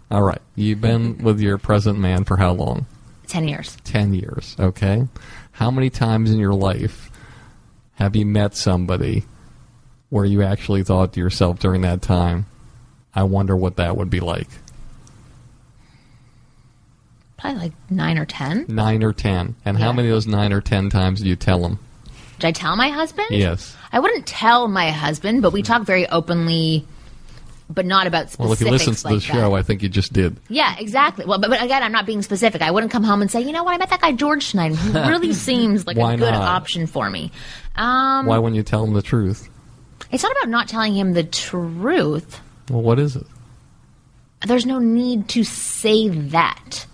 [0.09, 2.85] All right, you've been with your present man for how long?
[3.27, 3.77] ten years.
[3.83, 4.55] Ten years.
[4.59, 5.07] Okay.
[5.53, 7.10] How many times in your life
[8.01, 9.25] have you met somebody
[10.09, 12.47] where you actually thought to yourself during that time,
[13.13, 14.49] "I wonder what that would be like"?
[17.37, 18.65] Probably like nine or ten.
[18.67, 21.61] Nine or ten, and how many of those nine or ten times did you tell
[21.61, 21.77] them?
[22.39, 23.27] Did I tell my husband?
[23.29, 23.75] Yes.
[23.93, 26.87] I wouldn't tell my husband, but we talk very openly,
[27.73, 28.39] but not about specifics.
[28.39, 29.53] Well, if he listens to like the show, that.
[29.53, 30.37] I think you just did.
[30.49, 31.25] Yeah, exactly.
[31.25, 32.61] Well, but, but again, I'm not being specific.
[32.61, 34.75] I wouldn't come home and say, you know what, I met that guy George tonight.
[34.75, 36.35] He really seems like a good not?
[36.35, 37.31] option for me.
[37.75, 39.49] Um, Why wouldn't you tell him the truth?
[40.11, 42.41] it's not about not telling him the truth.
[42.69, 43.25] Well, what is it?
[44.45, 46.85] There's no need to say that.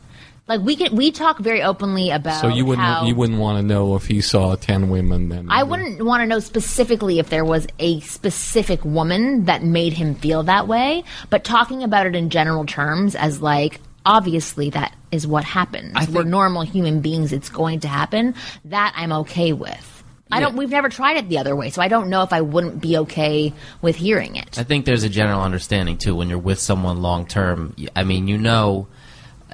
[0.48, 2.40] Like we can, we talk very openly about.
[2.42, 5.48] So you wouldn't how- you wouldn't want to know if he saw ten women then
[5.50, 10.16] I wouldn't want to know specifically if there was a specific woman that made him
[10.16, 15.28] feel that way, but talking about it in general terms as like obviously that is
[15.28, 15.94] what happens.
[16.10, 18.34] We're normal human beings, it's going to happen.
[18.66, 19.94] That I'm okay with.
[20.32, 22.42] I don't we've never tried it the other way, so I don't know if I
[22.42, 24.58] wouldn't be okay with hearing it.
[24.60, 27.76] I think there's a general understanding too when you're with someone long term.
[27.96, 28.88] I mean, you know,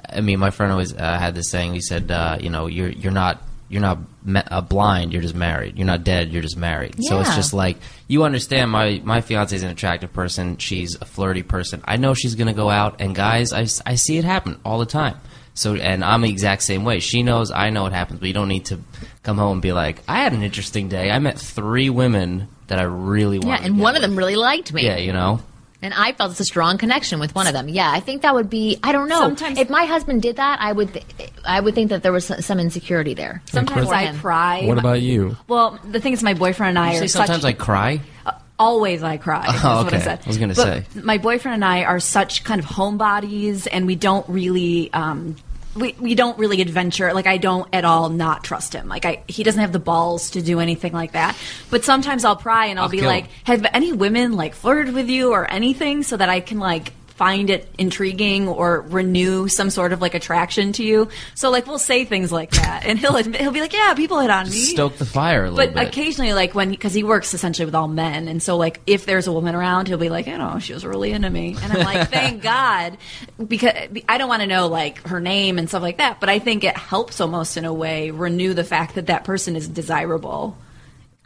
[0.08, 1.74] I mean, my friend always uh, had this saying.
[1.74, 5.12] He said, uh, you know, you're you're not you're not me- uh, blind.
[5.12, 5.76] You're just married.
[5.76, 6.30] You're not dead.
[6.32, 6.96] You're just married.
[7.02, 7.78] So it's just like
[8.08, 8.70] you understand.
[8.70, 10.58] My my fiance is an attractive person.
[10.58, 11.82] She's a flirty person.
[11.84, 14.86] I know she's gonna go out, and guys, I, I see it happen all the
[14.86, 15.16] time.
[15.54, 17.00] So and I'm the exact same way.
[17.00, 17.50] She knows.
[17.50, 18.20] I know it happens.
[18.20, 18.80] But you don't need to
[19.22, 21.10] come home and be like, I had an interesting day.
[21.10, 23.60] I met three women that I really wanted.
[23.60, 24.84] Yeah, and one of them really liked me.
[24.84, 25.40] Yeah, you know.
[25.84, 27.68] And I felt it's a strong connection with one of them.
[27.68, 28.78] Yeah, I think that would be.
[28.82, 29.20] I don't know.
[29.20, 30.94] Sometimes- if my husband did that, I would.
[30.94, 31.04] Th-
[31.44, 33.42] I would think that there was some insecurity there.
[33.50, 34.62] Sometimes I cry.
[34.64, 35.36] What about you?
[35.46, 37.26] Well, the thing is, my boyfriend and I You are say such.
[37.26, 38.00] sometimes I cry.
[38.58, 39.44] Always I cry.
[39.54, 40.00] is Oh, what I okay.
[40.04, 40.20] said.
[40.24, 40.84] I was gonna say.
[40.94, 44.90] My boyfriend and I are such kind of homebodies, and we don't really.
[44.94, 45.36] Um,
[45.74, 47.12] we, we don't really adventure.
[47.12, 48.88] Like I don't at all not trust him.
[48.88, 51.36] Like I he doesn't have the balls to do anything like that.
[51.70, 53.32] But sometimes I'll pry and I'll, I'll be like him.
[53.44, 57.50] have any women like flirted with you or anything so that I can like find
[57.50, 62.04] it intriguing or renew some sort of like attraction to you so like we'll say
[62.04, 64.96] things like that and he'll admit, he'll be like yeah people hit on me Stoke
[64.96, 65.74] the fire a little bit.
[65.74, 65.88] but bit.
[65.88, 69.26] occasionally, like when because he works essentially with all men, and so like if there's
[69.26, 71.84] a woman around, he'll be like, you know, she was really into me, and I'm
[71.84, 72.98] like, thank God,
[73.46, 73.72] because
[74.08, 76.20] I don't want to know like her name and stuff like that.
[76.20, 79.56] But I think it helps almost in a way renew the fact that that person
[79.56, 80.56] is desirable.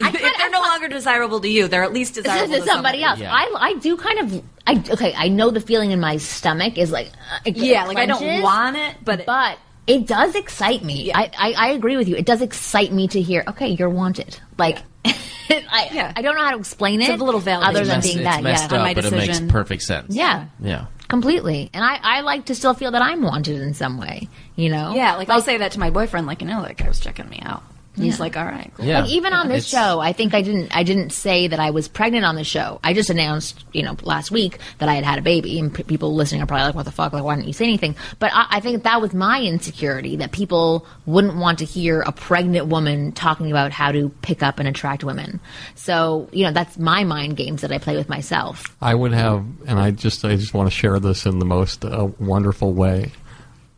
[0.01, 3.19] If they're no longer desirable to you, they're at least desirable to somebody else.
[3.19, 3.33] Yeah.
[3.33, 4.43] I, I do kind of.
[4.65, 5.13] I okay.
[5.15, 7.07] I know the feeling in my stomach is like.
[7.07, 11.11] uh, it Yeah, like I don't want it, but but it does excite me.
[11.13, 12.15] I, I I agree with you.
[12.15, 13.43] It does excite me to hear.
[13.47, 14.39] Okay, you're wanted.
[14.57, 14.77] Like.
[15.51, 16.13] I, Yeah.
[16.15, 17.09] I don't know how to explain it.
[17.09, 17.63] It's a little validation.
[17.63, 18.43] other than messed, being it's that.
[18.43, 20.15] messed Yeah, on up, my but it makes perfect sense.
[20.15, 20.85] yeah, Yeah.
[21.07, 21.71] completely.
[21.73, 24.27] And I, I like to still feel that I'm wanted in some way.
[24.55, 24.93] You know.
[24.93, 27.27] yeah, like, I'll say that to my boyfriend, like you know, that guy was checking
[27.29, 27.63] me out.
[27.99, 28.85] And He's like, all right, cool.
[28.85, 29.01] Yeah.
[29.01, 30.75] Like even on this It's- show, I think I didn't.
[30.75, 32.79] I didn't say that I was pregnant on the show.
[32.83, 35.83] I just announced, you know, last week that I had had a baby, and p-
[35.83, 37.13] people listening are probably like, "What the fuck?
[37.13, 40.31] Like, why didn't you say anything?" But I, I think that was my insecurity that
[40.31, 44.67] people wouldn't want to hear a pregnant woman talking about how to pick up and
[44.67, 45.39] attract women.
[45.75, 48.63] So, you know, that's my mind games that I play with myself.
[48.81, 51.83] I would have, and I just I just want to share this in the most
[51.83, 53.11] uh, wonderful way.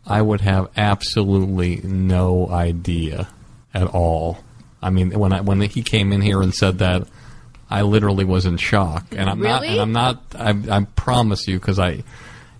[0.05, 3.27] I would have absolutely no idea
[3.73, 4.39] at all.
[4.81, 7.07] I mean, when I when he came in here and said that,
[7.69, 9.63] I literally was in shock, and I'm not.
[9.63, 10.21] And I'm not.
[10.37, 12.03] I, I promise you, because I.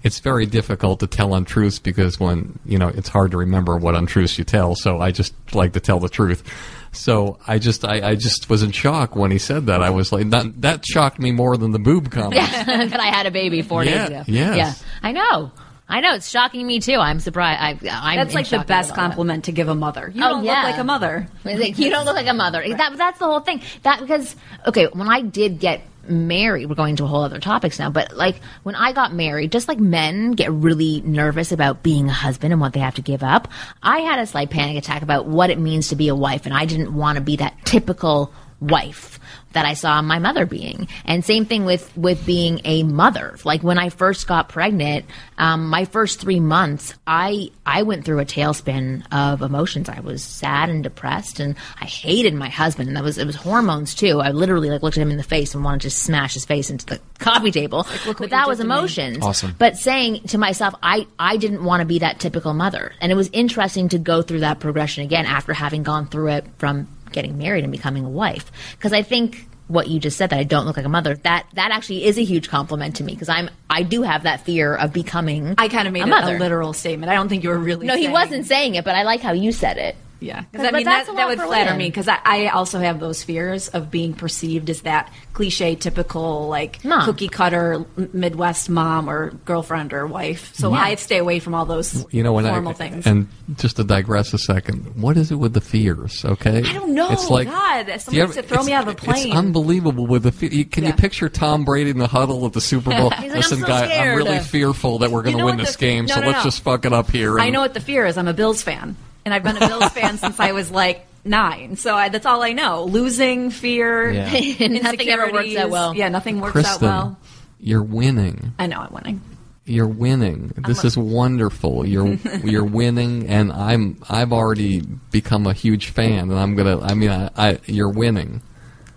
[0.04, 3.94] It's very difficult to tell untruths because when you know it's hard to remember what
[3.94, 4.74] untruths you tell.
[4.74, 6.44] So I just like to tell the truth.
[6.92, 9.84] So I just I, I just was in shock when he said that.
[9.84, 12.34] I was like that that shocked me more than the boob comment.
[12.42, 14.24] that I had a baby four Yeah, days ago.
[14.28, 14.58] yes.
[14.58, 15.52] Yeah, I know.
[15.92, 16.16] I know.
[16.16, 16.96] It's shocking me too.
[16.96, 17.86] I'm surprised.
[17.86, 19.02] I, I'm That's like the best all that.
[19.02, 20.10] compliment to give a mother.
[20.14, 20.62] You Oh, don't yeah.
[20.64, 21.28] look like a mother.
[21.46, 22.64] You don't look like a mother.
[22.68, 23.62] That, that's the whole thing.
[23.84, 24.36] That because
[24.66, 27.90] okay, when I did get married, we're going to a whole other topics now.
[27.90, 32.14] But like when I got married, just like men get really nervous about being a
[32.14, 33.50] husband and what they have to give up,
[33.84, 36.56] I had a slight panic attack about what it means to be a wife, and
[36.56, 39.20] I didn't want to be that typical wife
[39.54, 40.88] that I saw my mother being.
[41.06, 43.38] And same thing with with being a mother.
[43.44, 45.06] Like when I first got pregnant,
[45.38, 49.90] um, my first three months, I I went through a tailspin of emotions.
[49.90, 52.88] I was sad and depressed, and I hated my husband.
[52.88, 54.20] And that was it was hormones too.
[54.22, 56.70] I literally like looked at him in the face and wanted to smash his face
[56.70, 57.86] into the coffee table.
[58.06, 59.20] but that was emotions.
[59.22, 59.56] Awesome.
[59.58, 63.16] But saying to myself, I I didn't want to be that typical mother, and it
[63.16, 67.38] was interesting to go through that progression again after having gone through it from getting
[67.38, 70.66] married and becoming a wife because I think what you just said that I don't
[70.66, 73.50] look like a mother that that actually is a huge compliment to me because I'm
[73.70, 76.74] I do have that fear of becoming I kind of made a it a literal
[76.74, 77.12] statement.
[77.12, 77.88] I don't think you were really.
[77.88, 79.96] no, he wasn't saying it, but I like how you said it.
[80.24, 81.78] Yeah, 'Cause- because I mean that, that would flatter women.
[81.80, 86.48] me because I, I also have those fears of being perceived as that cliche, typical
[86.48, 87.06] like Mom.
[87.06, 90.54] cookie cutter Midwest mom or girlfriend or wife.
[90.54, 93.08] So I stay away from all those You know, when formal I things.
[93.08, 96.24] and just to digress a second, what is it with the fears?
[96.24, 97.12] Okay, I don't know.
[97.12, 99.28] It's like God, do you somebody ever- to throw me out of a plane.
[99.30, 100.32] It's unbelievable with the.
[100.32, 103.10] Fe- you- can you picture Tom Brady in the huddle at the Super Bowl?
[103.18, 105.46] He's like, Listen, "I'm so guy, I'm scared." really fearful that we're going to know
[105.48, 106.44] win this the- game, no, so no, let's no.
[106.44, 107.40] just fuck it up here.
[107.40, 108.18] I know what the fear is.
[108.20, 108.96] I'm a Bills fan,
[109.26, 111.76] and I've been a Bills fan since I was like nine.
[111.76, 114.24] So I, that's all I know: losing, fear, Yeah.
[114.68, 115.96] Nothing ever works out well.
[115.96, 117.20] Yeah, nothing works Kristen, out well.
[117.60, 118.54] you're winning.
[118.60, 119.22] I know I'm winning.
[119.66, 120.52] You're winning.
[120.58, 121.86] This is wonderful.
[121.86, 122.14] You're
[122.44, 126.82] you're winning, and I'm I've already become a huge fan, and I'm gonna.
[126.82, 128.42] I mean, I, I you're winning.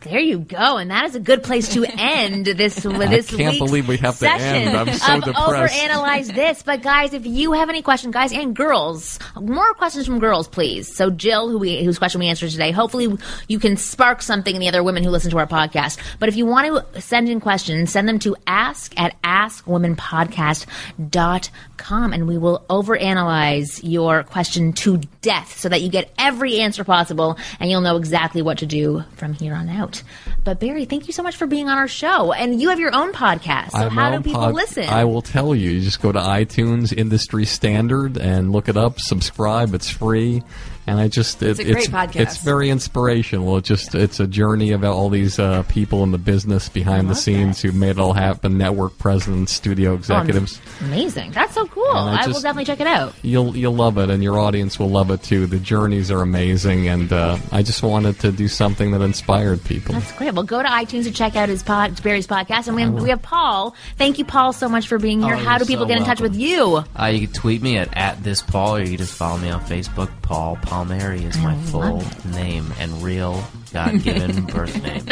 [0.04, 3.58] There you go, and that is a good place to end this this I can't
[3.58, 4.76] believe we have to end.
[4.76, 5.74] I'm so of depressed.
[5.74, 6.62] overanalyze this.
[6.62, 10.94] But guys, if you have any questions, guys and girls, more questions from girls, please.
[10.94, 13.16] So Jill, who we whose question we answered today, hopefully
[13.48, 15.98] you can spark something in the other women who listen to our podcast.
[16.18, 22.28] But if you want to send in questions, send them to ask at askwomenpodcast.com and
[22.28, 25.08] we will overanalyze your question today.
[25.24, 29.02] Death so that you get every answer possible and you'll know exactly what to do
[29.16, 30.02] from here on out.
[30.44, 32.32] But Barry, thank you so much for being on our show.
[32.32, 33.72] And you have your own podcast.
[33.72, 34.84] So I have my how do people pod- listen?
[34.84, 35.70] I will tell you.
[35.70, 39.00] You just go to iTunes Industry Standard and look it up.
[39.00, 39.74] Subscribe.
[39.74, 40.42] It's free.
[40.86, 42.20] And I just It's it, a great it's, podcast.
[42.20, 43.56] It's very inspirational.
[43.56, 47.14] It just it's a journey about all these uh, people in the business behind the
[47.14, 48.58] scenes who made it all happen.
[48.58, 50.60] Network presidents, studio executives.
[50.80, 51.32] Amazing.
[51.32, 51.90] That's so cool.
[51.90, 53.14] And I I, will definitely check it out.
[53.22, 55.46] You'll you'll love it, and your audience will love it too.
[55.46, 59.94] The journeys are amazing, and uh, I just wanted to do something that inspired people.
[59.94, 60.34] That's great.
[60.34, 62.66] Well, go to iTunes to check out his pod, Barry's podcast.
[62.66, 63.74] And we have, we have Paul.
[63.96, 65.34] Thank you, Paul, so much for being here.
[65.34, 66.84] Oh, How do people so get in touch with you?
[66.98, 69.50] Uh, you can tweet me at, at this Paul, or you can just follow me
[69.50, 70.10] on Facebook.
[70.22, 75.06] Paul Palmieri is my full love name and real God given birth name.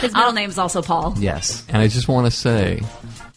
[0.00, 1.14] His middle name's also Paul.
[1.16, 1.64] Yes.
[1.68, 2.80] And I just want to say,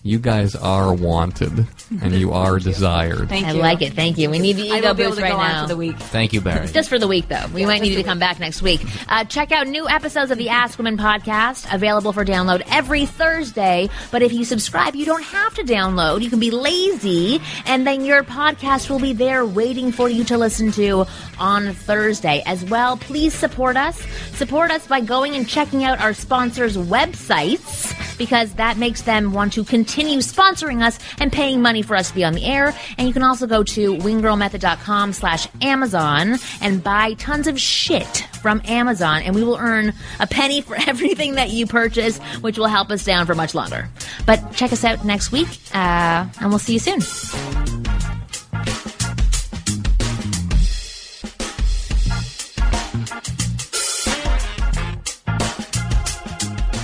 [0.06, 1.66] you guys are wanted,
[2.01, 3.30] and you are desired.
[3.30, 3.62] Thank I you.
[3.62, 3.93] like it.
[3.93, 4.30] Thank you.
[4.30, 5.62] We need the I ego will be able boost to right go now.
[5.62, 5.97] on for the week.
[5.97, 6.68] Thank you, Barry.
[6.68, 7.45] Just for the week, though.
[7.54, 8.82] We might need you to come back next week.
[9.08, 13.89] Uh, check out new episodes of the Ask Women podcast, available for download every Thursday.
[14.12, 16.22] But if you subscribe, you don't have to download.
[16.22, 20.38] You can be lazy, and then your podcast will be there waiting for you to
[20.38, 21.06] listen to
[21.39, 22.43] on Thursday.
[22.45, 24.01] As well, please support us.
[24.34, 29.53] Support us by going and checking out our sponsors' websites, because that makes them want
[29.53, 32.74] to continue sponsoring us and paying money for us to be on the air.
[32.97, 38.61] And you can also go to wingirlmethod.com slash Amazon and buy tons of shit from
[38.66, 42.91] Amazon, and we will earn a penny for everything that you purchase, which will help
[42.91, 43.89] us down for much longer.
[44.26, 47.01] But check us out next week, uh, and we'll see you soon.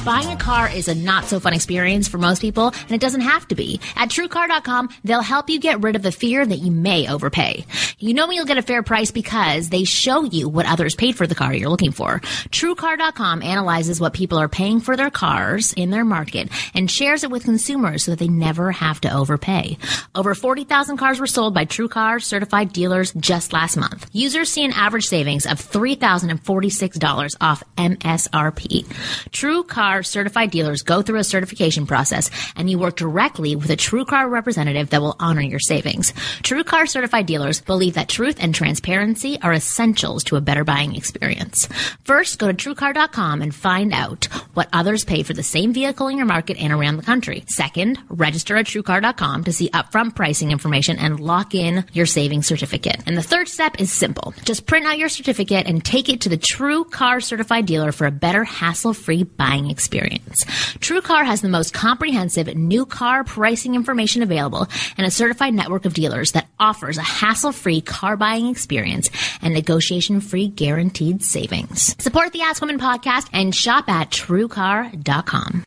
[0.10, 3.22] Buying a car is a not so fun experience for most people, and it doesn't
[3.22, 3.80] have to be.
[3.96, 7.64] At TrueCar.com, they'll help you get rid of the fear that you may overpay.
[8.00, 11.28] You know you'll get a fair price because they show you what others paid for
[11.28, 12.22] the car you're looking for.
[12.22, 17.30] TrueCar.com analyzes what people are paying for their cars in their market and shares it
[17.30, 19.78] with consumers so that they never have to overpay.
[20.16, 24.10] Over 40,000 cars were sold by TrueCar certified dealers just last month.
[24.12, 28.88] Users see an average savings of $3,046 off MSRP.
[29.30, 34.30] TrueCar certified dealers go through a certification process and you work directly with a TrueCar
[34.30, 36.12] representative that will honor your savings.
[36.44, 41.68] TrueCar certified dealers believe that truth and transparency are essentials to a better buying experience.
[42.04, 46.18] First, go to TrueCar.com and find out what others pay for the same vehicle in
[46.18, 47.44] your market and around the country.
[47.48, 53.02] Second, register at TrueCar.com to see upfront pricing information and lock in your savings certificate.
[53.06, 54.34] And the third step is simple.
[54.44, 58.12] Just print out your certificate and take it to the TrueCar certified dealer for a
[58.12, 59.89] better hassle-free buying experience.
[59.90, 64.68] TrueCar has the most comprehensive new car pricing information available
[64.98, 69.10] and a certified network of dealers that offers a hassle-free car buying experience
[69.42, 71.96] and negotiation-free guaranteed savings.
[72.02, 75.64] Support the Ask Women podcast and shop at truecar.com.